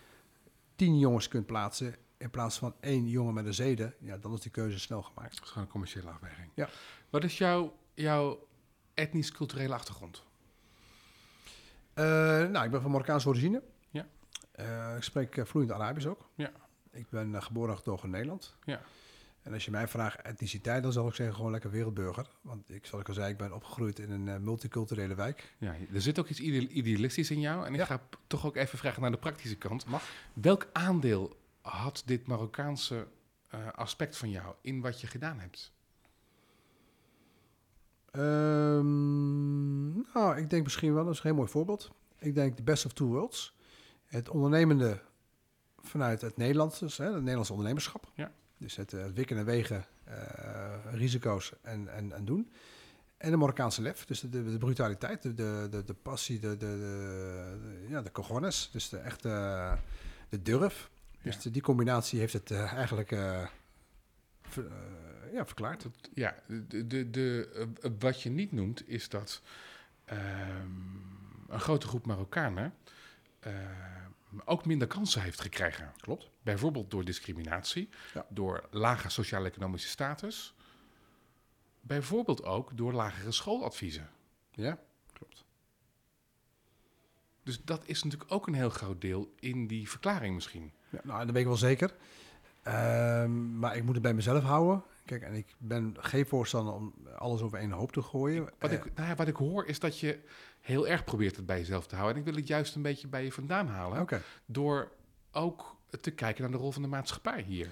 [0.76, 4.40] tien jongens kunt plaatsen in plaats van één jongen met een zeden, ja, dan is
[4.40, 5.34] die keuze snel gemaakt.
[5.34, 6.50] Dat is gewoon een commerciële afweging.
[6.54, 6.68] Ja.
[7.10, 8.48] Wat is jouw, jouw
[8.94, 10.22] etnisch-culturele achtergrond?
[11.94, 12.04] Eh,
[12.48, 13.62] nou, ik ben van Marokkaanse origine.
[13.90, 14.06] Ja.
[14.52, 16.28] Eh, ik spreek vloeiend Arabisch ook.
[16.34, 16.52] Ja.
[16.90, 18.56] Ik ben geboren en getogen in Nederland.
[18.64, 18.80] Ja.
[19.46, 22.26] En als je mij vraagt etniciteit, dan zal ik zeggen gewoon lekker wereldburger.
[22.40, 25.54] Want ik, zoals ik al zei, ik ben opgegroeid in een eh, multiculturele wijk.
[25.58, 27.66] Ja, er zit ook iets ide- idealistisch in jou.
[27.66, 27.84] En ik Ja.
[27.86, 29.86] ga toch ook even vragen naar de praktische kant.
[29.86, 30.02] Mag.
[30.32, 33.06] Welk aandeel had dit Marokkaanse
[33.48, 35.72] eh, aspect van jou in wat je gedaan hebt?
[38.10, 41.90] Ehm, nou, ik denk misschien wel, dat is een heel mooi voorbeeld.
[42.18, 43.56] Ik denk de best of two worlds.
[44.06, 45.00] Het ondernemende
[45.82, 48.10] vanuit het Nederlands, dus, hè, het Nederlandse ondernemerschap.
[48.14, 48.32] Ja.
[48.58, 52.50] Dus het, eh, het wikken en wegen, eh, risico's en, en, en doen.
[53.16, 57.84] En de Marokkaanse lef, dus de, de, de brutaliteit, de, de, de, passie, de, de,
[57.88, 59.28] ja, de cojones, dus de echte
[60.28, 60.90] de durf.
[61.22, 61.40] Dus Ja.
[61.42, 63.08] de- die combinatie heeft het eh, eigenlijk
[64.42, 64.70] ver-
[65.32, 65.82] ja, verklaard.
[65.82, 66.34] Dat- ja,
[66.68, 67.48] de, de, de,
[67.98, 69.42] wat je niet noemt is dat
[70.04, 70.66] ehm,
[71.48, 72.74] een grote groep Marokkanen
[74.44, 75.92] ook minder kansen heeft gekregen.
[76.00, 76.30] Klopt.
[76.42, 78.26] Bijvoorbeeld door discriminatie, Ja.
[78.28, 80.54] door lage sociaal-economische status.
[81.80, 84.10] Bijvoorbeeld ook door lagere schooladviezen.
[84.50, 84.78] Ja,
[85.12, 85.44] klopt.
[87.42, 90.72] Dus dat is natuurlijk ook een heel groot deel in die verklaring misschien.
[90.90, 91.94] Ja, nou, dat weet ik wel zeker.
[92.62, 94.82] Ehm, maar ik moet het bij mezelf houden.
[95.06, 98.44] Kijk, en ik ben geen voorstander om alles over één hoop te gooien.
[98.58, 100.18] Wat, Eh, ik, nou ja, wat ik hoor is dat je
[100.60, 102.14] heel erg probeert het bij jezelf te houden.
[102.16, 104.06] En ik wil het juist een beetje bij je vandaan halen.
[104.46, 104.90] Door
[105.32, 107.68] ook te kijken naar de rol van de maatschappij hier.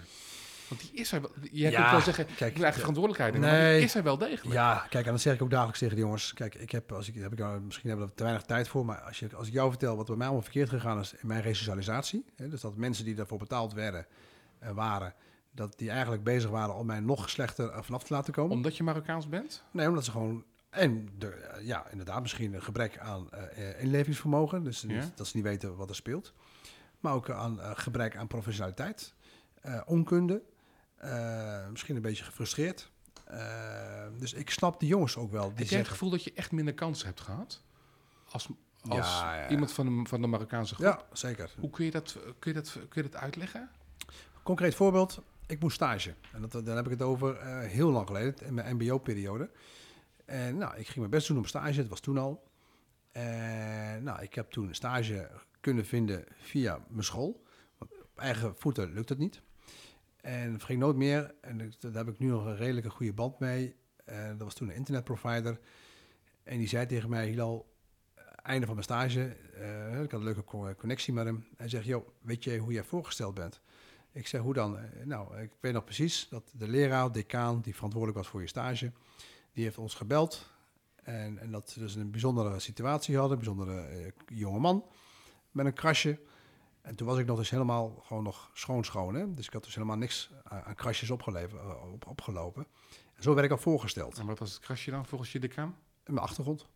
[0.68, 1.30] Want die is er wel.
[1.50, 3.48] Jij Ja, kunt wel zeggen, kijk, eigen verantwoordelijkheid nemen.
[3.48, 3.76] Maar nee.
[3.76, 4.52] die is er wel degelijk.
[4.54, 6.32] Ja, kijk, en dat zeg ik ook dagelijks tegen de jongens.
[6.32, 8.68] Kijk, ik heb, als ik, heb ik, nou- misschien hebben we er te weinig tijd
[8.68, 11.12] voor, maar als, je, als ik jou vertel wat bij mij allemaal verkeerd gegaan is
[11.14, 14.06] in mijn resocialisatie, hè, dus dat mensen die daarvoor betaald werden,
[14.58, 15.14] eh, waren,
[15.54, 18.56] dat die eigenlijk bezig waren om mij nog slechter eh, vanaf te laten komen.
[18.56, 19.62] Omdat je Marokkaans bent?
[19.70, 20.44] Nee, omdat ze gewoon.
[20.70, 24.62] En de, eh, ja, inderdaad, misschien een gebrek aan eh, inlevingsvermogen.
[24.64, 25.10] Dus Ja.
[25.14, 26.32] dat ze niet weten wat er speelt.
[27.00, 29.14] Maar ook aan eh, gebrek aan professionaliteit,
[29.86, 30.42] onkunde.
[31.70, 32.90] misschien een beetje gefrustreerd.
[34.18, 35.48] Dus ik snap die jongens ook wel.
[35.48, 37.62] Die Heb jij het gevoel dat je echt minder kansen hebt gehad?
[38.30, 38.48] Als,
[38.88, 39.48] als Ja, ja.
[39.48, 40.86] iemand van de, van de Marokkaanse groep?
[40.86, 41.50] ja, zeker.
[41.60, 43.70] Hoe kun je, dat, kun, je dat, kun je dat uitleggen?
[44.42, 45.22] Concreet voorbeeld.
[45.46, 46.14] Ik moest stage.
[46.32, 49.50] En dat, dan heb ik het over eh, heel lang geleden, in mijn mbo-periode.
[50.24, 51.80] En nou, ik ging mijn best doen op stage.
[51.80, 52.48] Het was toen al.
[53.12, 55.30] En nou, ik heb toen stage
[55.60, 57.42] kunnen vinden via mijn school.
[57.78, 59.42] Op eigen voeten lukt het niet.
[60.20, 61.34] En dat ging nooit meer.
[61.40, 63.76] En daar heb ik nu nog een redelijke goede band mee.
[64.04, 65.58] Dat was toen een internetprovider.
[66.42, 67.72] En die zei tegen mij, Hilal,
[68.42, 69.36] einde van mijn stage.
[69.54, 71.46] eh, ik had een leuke co- connectie met hem.
[71.56, 73.60] Hij zegt, joh, weet je hoe jij voorgesteld bent?
[74.14, 74.78] Ik zeg, hoe dan?
[74.78, 78.46] Eh, Nou, ik weet nog precies dat de leraar, decaan, die verantwoordelijk was voor je
[78.46, 78.92] stage,
[79.52, 80.52] die heeft ons gebeld.
[81.02, 84.84] En, en dat ze dus een bijzondere situatie hadden, een bijzondere eh, jonge man
[85.50, 86.20] met een krasje.
[86.82, 89.14] En toen was ik nog dus helemaal gewoon nog schoon schoon.
[89.14, 89.34] Hè?
[89.34, 92.66] Dus ik had dus helemaal niks aan, krasjes eh, op, opgelopen.
[93.14, 94.18] En zo werd ik al voorgesteld.
[94.18, 95.76] En wat was het krasje dan volgens je decaan?
[96.04, 96.66] Mijn achtergrond.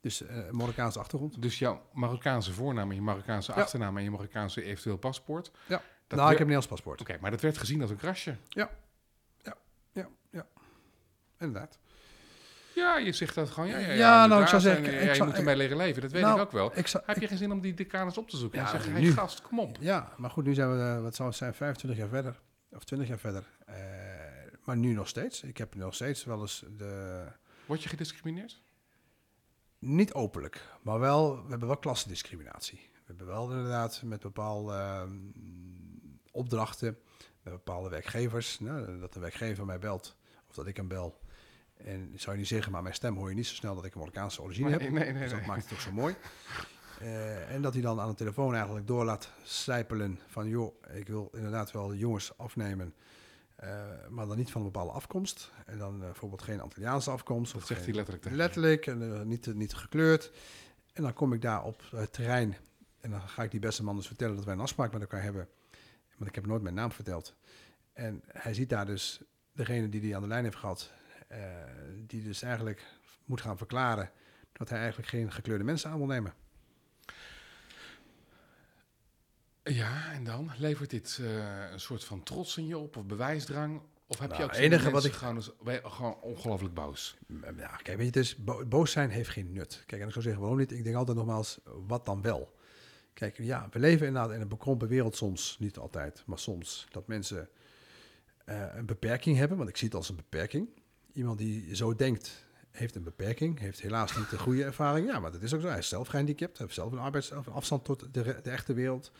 [0.00, 1.42] Dus een Marokkaanse achtergrond.
[1.42, 3.60] Dus jouw Marokkaanse voornaam en je Marokkaanse Ja.
[3.60, 5.50] achternaam en je Marokkaanse eventueel paspoort.
[5.68, 5.82] Ja.
[6.10, 7.00] Dat nou, ik heb een Nederlands paspoort.
[7.00, 8.36] Oké, maar dat werd gezien als een krasje.
[8.48, 8.70] Ja,
[9.92, 10.08] ja.
[11.38, 11.78] Inderdaad.
[12.74, 13.68] Ja, je zegt dat gewoon.
[13.68, 15.56] Ja, ja, ja, Ja, nou, ik zou zeggen, En, ik ja, je zou- moet ermee
[15.56, 16.02] leren leven.
[16.02, 16.72] Dat weet Nou, ik ook wel.
[16.78, 18.58] Ik zou, Heb je geen zin om die decanus op te zoeken?
[18.58, 19.76] Ja, en zeggen, hey gast, kom op.
[19.80, 22.40] Ja, maar goed, nu zijn we, eh, wat zou het zijn, 25 jaar verder.
[22.70, 23.44] Of 20 jaar verder.
[23.66, 23.74] Eh,
[24.64, 25.42] maar nu nog steeds.
[25.42, 27.24] Ik heb nog steeds wel eens de...
[27.66, 28.62] Word je gediscrimineerd?
[29.78, 32.90] Niet openlijk, maar wel, we hebben wel klassendiscriminatie.
[32.92, 35.08] We hebben wel inderdaad met bepaalde ehm,
[36.30, 36.98] opdrachten,
[37.42, 40.16] met bepaalde werkgevers, nou, dat de werkgever mij belt
[40.48, 41.18] of dat ik hem bel.
[41.76, 43.92] En zou je niet zeggen, maar mijn stem hoor je niet zo snel dat ik
[43.92, 44.80] een Marokkaanse origine heb.
[44.80, 45.22] nee, nee, nee.
[45.22, 45.48] Dus dat nee.
[45.48, 46.14] maakt het ook zo mooi.
[47.00, 50.48] Eh, en dat hij dan aan de telefoon eigenlijk door laat slijpelen van...
[50.48, 52.94] joh, ik wil inderdaad wel de jongens afnemen...
[53.56, 55.50] eh, maar dan niet van een bepaalde afkomst.
[55.66, 57.52] En dan eh, bijvoorbeeld geen Antilliaanse afkomst.
[57.52, 58.36] Dat of zegt geen- hij letterlijk.
[58.36, 60.32] Letterlijk, en eh, niet, niet gekleurd.
[60.92, 62.56] En dan kom ik daar op het terrein...
[63.00, 65.22] en dan ga ik die beste man dus vertellen dat wij een afspraak met elkaar
[65.22, 65.48] hebben.
[66.20, 67.34] Want ik heb nooit mijn naam verteld.
[67.92, 69.20] En hij ziet daar dus
[69.52, 70.92] degene die die aan de lijn heeft gehad...
[71.28, 71.38] eh,
[72.06, 72.82] die dus eigenlijk
[73.24, 74.10] moet gaan verklaren...
[74.52, 76.34] dat hij eigenlijk geen gekleurde mensen aan wil nemen.
[79.62, 83.80] Ja, en dan levert dit eh, een soort van trots in je op of bewijsdrang?
[84.06, 87.16] Of heb je Nou, ook het enige wat ik- gewoon, je gewoon ongelooflijk boos?
[87.56, 89.82] Ja, kijk, weet je, is, bo- boos zijn heeft geen nut.
[89.86, 90.72] Kijk, en ik zou zeggen, waarom niet?
[90.72, 92.58] Ik denk altijd nogmaals, wat dan wel?
[93.20, 97.06] Kijk, ja, we leven inderdaad in een bekrompen wereld soms, niet altijd, maar soms, dat
[97.06, 97.48] mensen
[98.44, 100.68] eh, een beperking hebben, want ik zie het als een beperking.
[101.12, 105.06] Iemand die zo denkt, heeft een beperking, heeft helaas niet de goede ervaring.
[105.06, 105.68] Ja, maar dat is ook zo.
[105.68, 109.12] Hij is zelf gehandicapt, heeft zelf een arbeids- een afstand tot de, de echte wereld.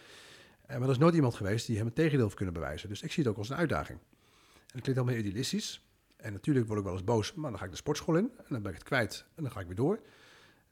[0.67, 2.89] Eh, maar er is nooit iemand geweest die hem het tegendeel heeft kunnen bewijzen.
[2.89, 3.99] Dus ik zie het ook als een uitdaging.
[3.99, 5.87] En dat klinkt allemaal idealistisch.
[6.17, 8.47] En natuurlijk word ik wel eens boos, maar dan ga ik de sportschool in en
[8.49, 10.01] dan ben ik het kwijt en dan ga ik weer door.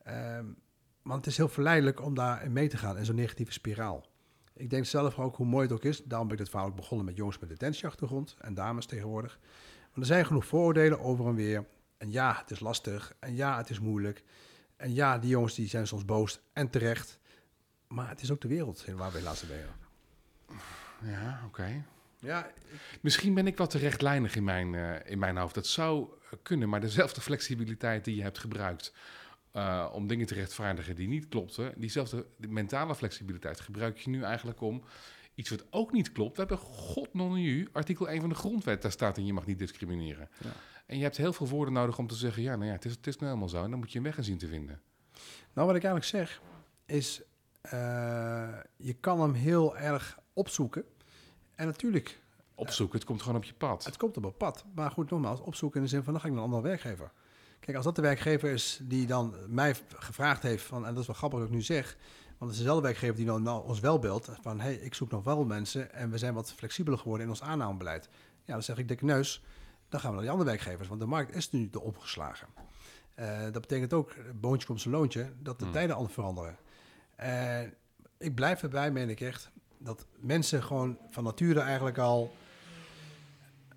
[0.02, 0.46] Ehm,
[1.08, 4.06] maar het is heel verleidelijk om daarin mee te gaan in zo'n negatieve spiraal.
[4.52, 6.04] Ik denk zelf ook hoe mooi het ook is.
[6.04, 9.38] Daarom ben ik dit verhaal ook begonnen met jongens met detentieachtergrond en dames tegenwoordig.
[9.80, 11.64] Want er zijn genoeg vooroordelen over en weer.
[11.98, 13.14] En ja, het is lastig.
[13.18, 14.22] En ja, het is moeilijk.
[14.76, 17.18] En ja, die jongens die zijn soms boos en terecht.
[17.86, 19.74] Maar het is ook de wereld waar we helaas leven.
[21.02, 21.84] Ja, oké.
[22.18, 22.50] Ja,
[23.00, 25.54] Misschien ben ik wat te rechtlijnig in mijn, eh, in mijn hoofd.
[25.54, 26.08] Dat zou
[26.42, 28.92] kunnen, maar dezelfde flexibiliteit die je hebt gebruikt
[29.52, 34.60] eh, om dingen te rechtvaardigen die niet klopten, diezelfde mentale flexibiliteit gebruik je nu eigenlijk
[34.60, 34.82] om
[35.34, 36.36] iets wat ook niet klopt.
[36.36, 39.46] We hebben god non u, artikel 1 van de grondwet, daar staat in je mag
[39.46, 40.28] niet discrimineren.
[40.38, 40.50] Ja.
[40.86, 42.92] En je hebt heel veel woorden nodig om te zeggen, ja, nou ja, het is,
[42.92, 43.64] het is nou helemaal zo.
[43.64, 44.80] En dan moet je een weg gaan zien te vinden.
[45.52, 46.42] Nou, wat ik eigenlijk zeg
[46.86, 47.22] is,
[47.60, 50.84] eh, je kan hem heel erg opzoeken.
[51.54, 52.20] En natuurlijk,
[52.58, 53.84] Opzoeken, het komt gewoon op je pad.
[53.84, 54.64] het komt op een pad.
[54.74, 57.12] Maar goed, nogmaals, opzoeken in de zin van, dan ga ik naar een andere werkgever.
[57.60, 61.06] Kijk, als dat de werkgever is die dan mij gevraagd heeft van, en dat is
[61.06, 61.96] wel grappig dat ik nu zeg,
[62.26, 65.10] want het is dezelfde werkgever die dan nou ons wel belt van, hey, ik zoek
[65.10, 68.08] nog wel mensen en we zijn wat flexibeler geworden in ons aannamebeleid.
[68.44, 69.42] Ja, dan zeg ik, dikke neus,
[69.88, 72.48] dan gaan we naar die andere werkgevers, want de markt is nu de opgeslagen.
[73.14, 75.72] Eh, dat betekent ook, boontje komt zijn loontje, dat de Hmm.
[75.74, 76.56] tijden anders veranderen.
[77.16, 77.74] En
[78.18, 82.34] ik blijf erbij, meen ik echt, dat mensen gewoon van nature eigenlijk al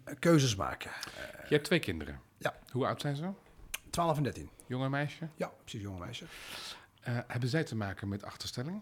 [0.03, 0.91] eh, keuzes maken.
[1.47, 2.19] Je hebt twee kinderen.
[2.37, 2.55] Ja.
[2.71, 3.29] Hoe oud zijn ze?
[3.91, 4.49] 12 en 13.
[4.67, 5.27] Jonge meisje?
[5.35, 6.25] Ja, precies, jonge meisje.
[7.01, 8.81] Eh, hebben zij te maken met achterstelling?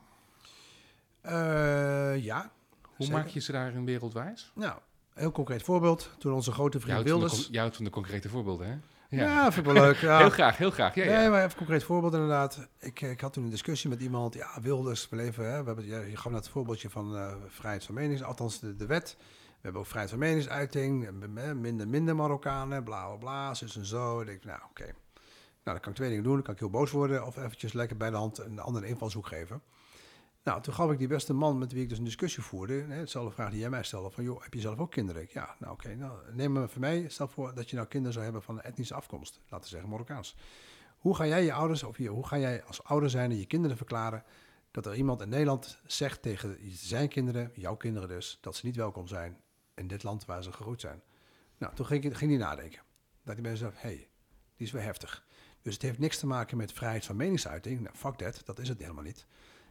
[1.21, 2.51] Eh, ja.
[2.81, 3.13] Hoe Zeker.
[3.13, 4.51] maak je ze daarin wereldwijs?
[4.55, 4.79] Nou,
[5.13, 6.09] heel concreet voorbeeld.
[6.17, 7.47] Toen onze grote vriend Wilders...
[7.51, 8.77] je houdt van de concrete voorbeelden, hè?
[9.17, 9.51] Ja.
[9.51, 9.97] vind ik wel leuk.
[10.09, 10.17] Ja.
[10.17, 10.95] Heel graag, heel graag.
[10.95, 11.19] Ja, ja.
[11.19, 12.67] Nee, maar even een concreet voorbeeld inderdaad.
[12.79, 14.33] Ik, ik had toen een discussie met iemand.
[14.33, 15.51] Ja, Wilders, we leven...
[15.51, 18.23] Hè, we hebben, ja, je gaf net het voorbeeldje van eh, vrijheid van menings...
[18.23, 19.17] Althans, de, de wet.
[19.59, 21.11] We hebben ook vrijheid van meningsuiting.
[21.61, 23.53] Minder, minder Marokkanen, bla, bla, bla.
[23.75, 24.19] En zo.
[24.19, 24.83] Ik denk, nou, oké.
[24.83, 24.93] Nou,
[25.63, 26.33] dan kan ik twee dingen doen.
[26.33, 27.25] Dan kan ik heel boos worden...
[27.25, 29.61] of eventjes lekker bij de hand een andere invalshoek geven.
[30.43, 32.73] Nou, toen gaf ik die beste man met wie ik dus een discussie voerde...
[32.73, 34.09] Hetzelfde vraag die jij mij stelde.
[34.09, 35.21] Van, joh, heb je zelf ook kinderen?
[35.21, 35.95] Ik, Ja, nou oké.
[35.95, 37.09] nou, neem maar voor mij.
[37.09, 39.39] Stel voor dat je nou kinderen zou hebben van een etnische afkomst.
[39.43, 40.35] Laten we zeggen Marokkaans.
[40.97, 43.77] Hoe ga jij je ouders, of je, hoe ga jij als ouder zijn je kinderen
[43.77, 44.23] verklaren
[44.71, 48.75] dat er iemand in Nederland zegt tegen zijn kinderen, jouw kinderen dus, dat ze niet
[48.75, 49.37] welkom zijn
[49.79, 51.01] in dit land waar ze gegroeid zijn?
[51.57, 52.81] Nou, toen ging, ik- ging hij nadenken.
[53.23, 54.07] Dat die mensen dachten, hé, hey,
[54.55, 55.25] die is wel heftig.
[55.61, 57.79] Dus het heeft niks te maken met vrijheid van meningsuiting.
[57.81, 59.25] Nou, fuck that, dat is het helemaal niet.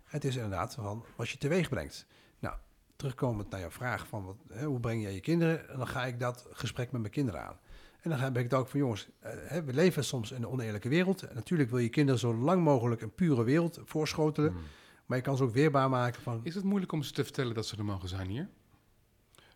[0.05, 2.07] Het is inderdaad van wat je teweeg brengt.
[2.39, 2.57] Nou,
[2.97, 6.21] terugkomend naar jouw vraag van wat, hè, hoe breng jij je kinderen, dan ga ik
[6.21, 7.59] dat gesprek met mijn kinderen aan.
[8.01, 10.49] En dan heb ik het ook van jongens, eh, hè, we leven soms in een
[10.49, 11.23] oneerlijke wereld.
[11.23, 14.51] En natuurlijk wil je kinderen zo lang mogelijk een pure wereld voorschotelen.
[14.53, 14.61] Hmm.
[15.07, 16.41] Maar je kan ze ook weerbaar maken van...
[16.43, 18.49] Is het moeilijk om ze te vertellen dat ze er mogen zijn hier?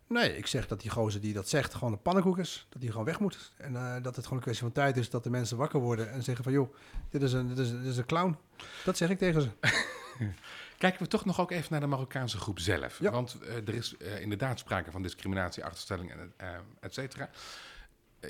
[0.07, 2.65] Nee, ik zeg dat die gozer die dat zegt gewoon een pannenkoek is.
[2.69, 3.51] Dat die gewoon weg moet.
[3.57, 6.11] En eh, dat het gewoon een kwestie van tijd is dat de mensen wakker worden
[6.11, 6.53] en zeggen van...
[6.53, 6.75] joh,
[7.09, 8.37] dit is een, dit is, dit is een clown.
[8.83, 9.49] Dat zeg ik tegen ze.
[10.77, 12.99] Kijken we toch nog ook even naar de Marokkaanse groep zelf.
[12.99, 13.11] Ja.
[13.11, 16.33] Want eh, er is eh, inderdaad sprake van discriminatie, achterstelling, en,
[16.79, 17.29] et cetera.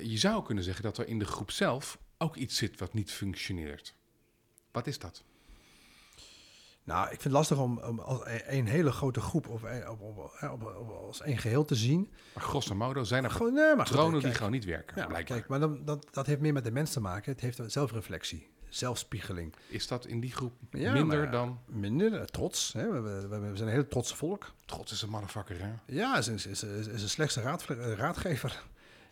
[0.02, 3.12] Je zou kunnen zeggen dat er in de groep zelf ook iets zit wat niet
[3.12, 3.94] functioneert.
[4.70, 5.24] Wat is dat?
[6.84, 9.88] Nou, ik vind het lastig om, om als een, een hele grote groep of een-
[9.88, 10.18] op, op,
[10.52, 12.10] op, op- als één geheel te zien.
[12.34, 15.36] Maar grosso modo zijn er Gewoon, nee, maar patronen die gewoon niet werken, Ja, blijkbaar.
[15.36, 17.32] kijk, maar dan, dat, dat heeft meer met de mens te maken.
[17.32, 19.54] Het heeft zelfreflectie, zelfspiegeling.
[19.68, 21.58] Is dat in die groep Ja, minder maar- dan...
[21.66, 22.72] Minder eh, trots.
[22.72, 22.90] Hè?
[23.02, 24.52] We, we, zijn een heel trots volk.
[24.64, 25.72] Trots is een motherfucker, hè?
[25.86, 28.62] Ja, is, is, is, is, een slechtste raad, eh, raadgever.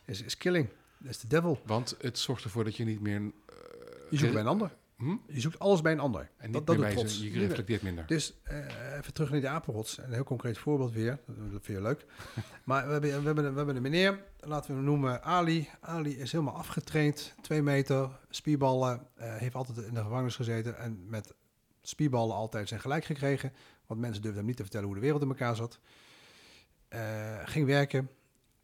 [0.04, 0.68] Is, is killing.
[1.04, 1.60] Is de devil.
[1.66, 3.20] Want het zorgt ervoor dat je niet meer...
[4.10, 4.70] Je zoekt bij een ander.
[5.02, 5.16] Hm?
[5.26, 6.20] Je zoekt alles bij een ander.
[6.36, 6.84] En niet dat dat doet
[7.32, 8.06] je reflecteert minder.
[8.06, 9.98] Dus eh, even terug naar die apenrots.
[9.98, 11.18] Een heel concreet voorbeeld weer.
[11.26, 12.04] Dat vind je leuk.
[12.64, 15.68] maar we hebben, we, hebben, een- we hebben een meneer, laten we hem noemen Ali.
[15.80, 17.34] Ali is helemaal afgetraind.
[17.40, 19.06] Twee meter, spierballen.
[19.14, 20.78] eh, heeft altijd in de gevangenis gezeten.
[20.78, 21.34] En met
[21.82, 23.52] spierballen altijd zijn gelijk gekregen.
[23.86, 25.78] Want mensen durfden hem niet te vertellen hoe de wereld in elkaar zat.
[26.88, 27.98] Eh, ging werken.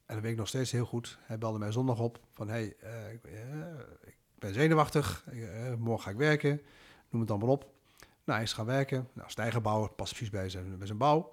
[0.07, 1.19] En dat weet ik nog steeds heel goed.
[1.21, 2.21] Hij belde mij zondag op.
[2.33, 2.65] Van, hey,
[4.03, 5.25] ik ben zenuwachtig.
[5.27, 6.61] Eh, morgen ga ik werken.
[7.11, 7.71] Noem het allemaal op.
[8.25, 9.09] Nou, is gaan werken.
[9.13, 11.33] Nou, stijgerbouwer, past precies bij zijn, bij zijn bouw.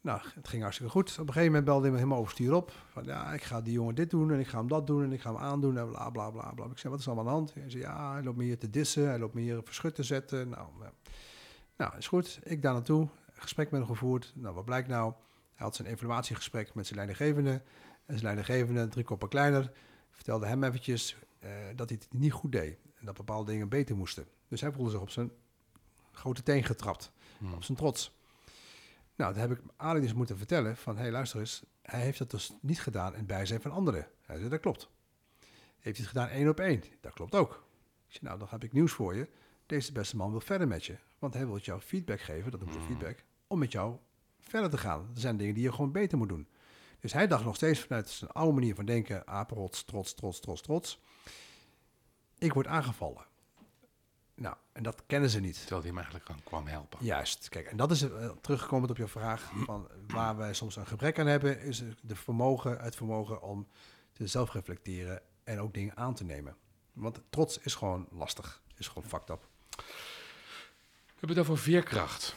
[0.00, 1.12] Nou, het ging hartstikke goed.
[1.12, 2.72] Op een gegeven moment belde hij me helemaal overstuur op.
[2.90, 5.12] Van ja, ik ga die jongen dit doen en ik ga hem dat doen en
[5.12, 6.64] ik ga hem aandoen en bla bla bla bla.
[6.64, 7.54] Ik zei, wat is allemaal aan de hand?
[7.54, 10.02] Hij zei, ja, hij loopt me hier te dissen, hij loopt me hier verschut te
[10.02, 10.48] zetten.
[10.48, 10.68] Nou,
[11.76, 12.40] Nou, is goed.
[12.42, 14.32] Ik daar naartoe, gesprek met hem gevoerd.
[14.34, 15.12] Nou, wat blijkt nou?
[15.54, 17.62] Hij had zijn evaluatiegesprek met zijn leidinggevende.
[18.06, 19.72] En zijn leidinggevende, drie koppen kleiner,
[20.10, 22.78] vertelde hem eventjes eh, dat hij het niet goed deed.
[22.94, 24.26] En dat bepaalde dingen beter moesten.
[24.48, 25.30] Dus hij voelde zich op zijn
[26.12, 27.52] grote teen getrapt, Hmm.
[27.54, 28.18] op zijn trots.
[29.16, 30.96] Nou, dan heb ik Ali dus moeten vertellen van...
[30.96, 34.08] hé, hey, luister eens, hij heeft dat dus niet gedaan in bijzijn van anderen.
[34.22, 34.90] Hij zei, dat klopt.
[35.78, 36.82] Heeft hij het gedaan één op één?
[37.00, 37.52] Dat klopt ook.
[38.08, 39.28] Ik zei, nou, dan heb ik nieuws voor je.
[39.66, 40.96] Deze beste man wil verder met je.
[41.18, 42.88] Want hij wil jou feedback geven, dat noemen we Mm.
[42.88, 43.24] feedback...
[43.46, 43.96] om met jou
[44.40, 45.00] verder te gaan.
[45.14, 46.48] Er zijn dingen die je gewoon beter moet doen.
[47.04, 49.26] Dus hij dacht nog steeds vanuit zijn oude manier van denken...
[49.26, 51.00] apenrots, trots, trots, trots, trots.
[52.38, 53.26] Ik word aangevallen.
[54.34, 55.58] Nou, en dat kennen ze niet.
[55.58, 56.98] Terwijl hij hem eigenlijk kwam helpen.
[57.04, 60.86] Juist, kijk, en dat is uh, teruggekomen op je vraag van waar wij soms een
[60.86, 63.68] gebrek aan hebben, is de vermogen, het vermogen om
[64.12, 66.56] te zelfreflecteren en ook dingen aan te nemen.
[66.92, 69.48] Want trots is gewoon lastig, is gewoon fucked up.
[69.76, 69.82] We
[71.18, 72.36] hebben het over veerkracht.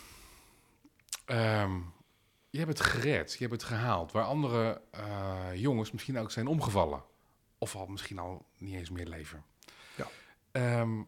[1.25, 1.93] Um,
[2.57, 6.47] je hebt het gered, je hebt het gehaald, waar andere uh, jongens misschien ook zijn
[6.47, 7.03] omgevallen.
[7.57, 9.43] Of al misschien al niet eens meer leven.
[9.95, 10.79] Ja.
[10.81, 11.07] Um,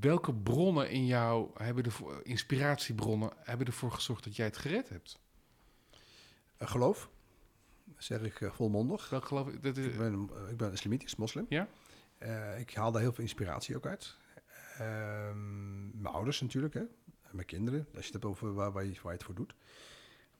[0.00, 5.18] welke bronnen in jou hebben ervoor, inspiratiebronnen, hebben ervoor gezorgd dat jij het gered hebt?
[6.58, 7.10] Uh, geloof,
[7.96, 9.10] zeg ik uh, volmondig.
[9.10, 9.50] Welk geloof?
[9.50, 9.86] Dat is...
[9.86, 11.46] ik, ben, ik ben islamitisch, moslim.
[11.48, 11.68] Ja?
[12.58, 14.16] ik haal daar heel veel inspiratie ook uit.
[15.92, 16.82] mijn ouders natuurlijk, hè.
[17.30, 19.54] mijn kinderen, als je het hebt over waar, waar, je, waar je het voor doet.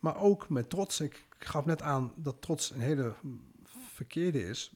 [0.04, 1.00] Maar ook met trots.
[1.00, 3.14] Ik gaf net aan dat trots een hele
[3.92, 4.72] verkeerde is,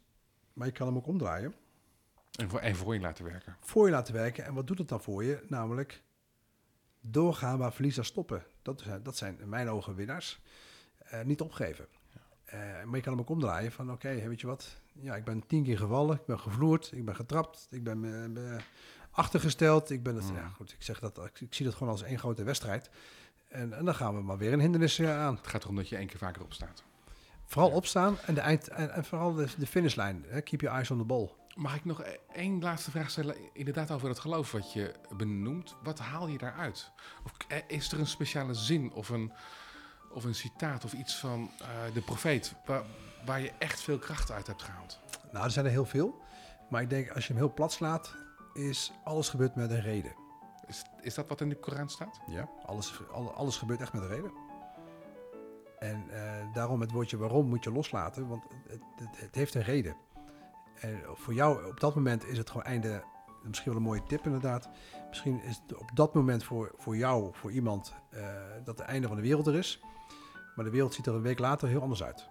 [0.52, 1.54] maar je kan hem ook omdraaien.
[2.38, 3.56] En voor, en voor je laten werken.
[3.60, 4.44] Voor je laten werken.
[4.44, 5.44] En wat doet het dan voor je?
[5.48, 6.02] Namelijk
[7.00, 8.44] doorgaan waar verliezers stoppen.
[8.62, 10.40] Dat zijn, dat zijn in mijn ogen winnaars.
[11.12, 11.86] Uh, niet opgeven.
[12.12, 12.20] Ja.
[12.78, 14.80] Uh, maar je kan hem ook omdraaien van oké, okay, weet je wat?
[14.92, 18.04] Ja, ik ben tien keer gevallen, ik ben gevloerd, ik ben getrapt, ik ben
[18.36, 18.56] uh,
[19.10, 19.90] achtergesteld.
[19.90, 20.36] Ik ben het, mm.
[20.36, 22.90] ja goed, ik zeg dat, ik, ik, zie dat gewoon als één grote wedstrijd.
[23.48, 25.34] En, en dan gaan we maar weer een hindernis aan.
[25.34, 26.84] Het gaat erom dat je één keer vaker opstaat.
[27.44, 27.76] Vooral ja.
[27.76, 30.24] opstaan en, de eind, en, en vooral de, de finishlijn.
[30.28, 30.40] Hè?
[30.40, 31.30] Keep your eyes on the ball.
[31.54, 33.36] Mag ik nog één laatste vraag stellen?
[33.52, 35.76] Inderdaad over dat geloof wat je benoemt.
[35.82, 36.90] Wat haal je daaruit?
[37.24, 37.32] Of
[37.66, 39.32] is er een speciale zin of een,
[40.12, 42.54] of een citaat of iets van uh, de profeet...
[42.66, 42.82] Waar,
[43.24, 44.98] waar je echt veel kracht uit hebt gehaald?
[45.32, 46.22] Nou, er zijn er heel veel.
[46.70, 48.14] Maar ik denk, als je hem heel plat slaat...
[48.54, 50.12] is alles gebeurt met een reden.
[50.68, 52.20] Is, is dat wat in de Koran staat?
[52.26, 53.00] Ja, alles,
[53.34, 54.32] alles gebeurt echt met een reden.
[55.78, 58.82] En uh, daarom het woordje waarom moet je loslaten, want het,
[59.16, 59.96] het, heeft een reden.
[60.80, 63.04] En voor jou op dat moment is het gewoon einde,
[63.42, 64.68] misschien wel een mooie tip inderdaad.
[65.08, 68.20] Misschien is het op dat moment voor, voor jou, voor iemand, uh,
[68.64, 69.80] dat het einde van de wereld er is.
[70.54, 72.28] Maar de wereld ziet er een week later heel anders uit.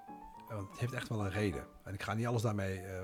[0.47, 1.65] Want het heeft echt wel een reden.
[1.83, 3.03] En ik ga niet alles daarmee uh,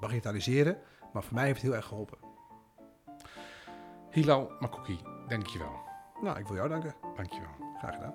[0.00, 0.78] bagatelliseren,
[1.12, 2.18] maar voor mij heeft het heel erg geholpen.
[4.16, 4.98] Hilal Makouki,
[5.28, 5.80] dankjewel.
[6.22, 6.94] Nou, ik wil jou danken.
[7.16, 7.74] Dankjewel.
[7.78, 8.14] Graag gedaan.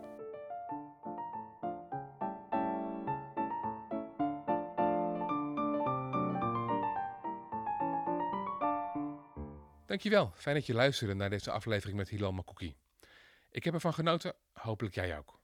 [9.85, 10.31] Dankjewel.
[10.35, 12.75] Fijn dat je luisterde naar deze aflevering met Hilal Makouki.
[13.51, 15.39] Ik heb ervan genoten, hopelijk jij ook.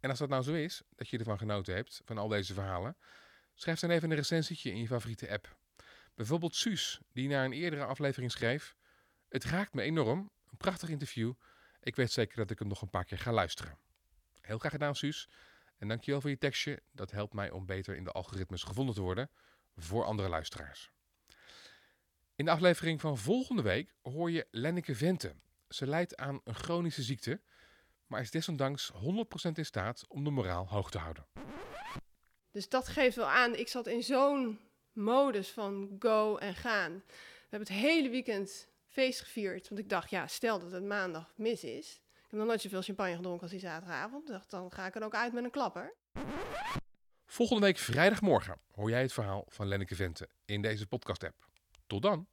[0.00, 2.96] En als dat nou zo is, dat je ervan genoten hebt, van al deze verhalen,
[3.54, 5.56] schrijf dan even een recensietje in je favoriete app.
[6.14, 8.76] Bijvoorbeeld Suus, die naar een eerdere aflevering schreef...
[9.28, 11.32] Het raakt me enorm, een prachtig interview.
[11.80, 13.78] Ik weet zeker dat ik hem nog een paar keer ga luisteren.
[14.40, 15.28] Heel graag gedaan, Suus.
[15.78, 16.82] En dankjewel voor je tekstje.
[16.92, 19.30] Dat helpt mij om beter in de algoritmes gevonden te worden
[19.76, 20.90] voor andere luisteraars.
[22.34, 25.34] In de aflevering van volgende week hoor je Lenneke Vente.
[25.68, 27.40] Ze lijdt aan een chronische ziekte,
[28.06, 28.96] maar is desondanks 100%
[29.54, 31.26] in staat om de moraal hoog te houden.
[32.50, 34.60] Dus dat geeft wel aan, ik zat in zo'n
[34.92, 36.92] modus van go en gaan.
[37.48, 41.32] We hebben het hele weekend feest gevierd, want ik dacht, ja, stel dat het maandag
[41.36, 42.00] mis is.
[42.14, 44.26] Ik heb nog nooit zoveel champagne gedronken als die zaterdagavond.
[44.26, 45.94] Dacht, dan ga ik er ook uit met een klapper.
[47.26, 51.48] Volgende week vrijdagmorgen hoor jij het verhaal van Lenneke Vente in deze podcast-app.
[51.86, 52.26] Tot dan!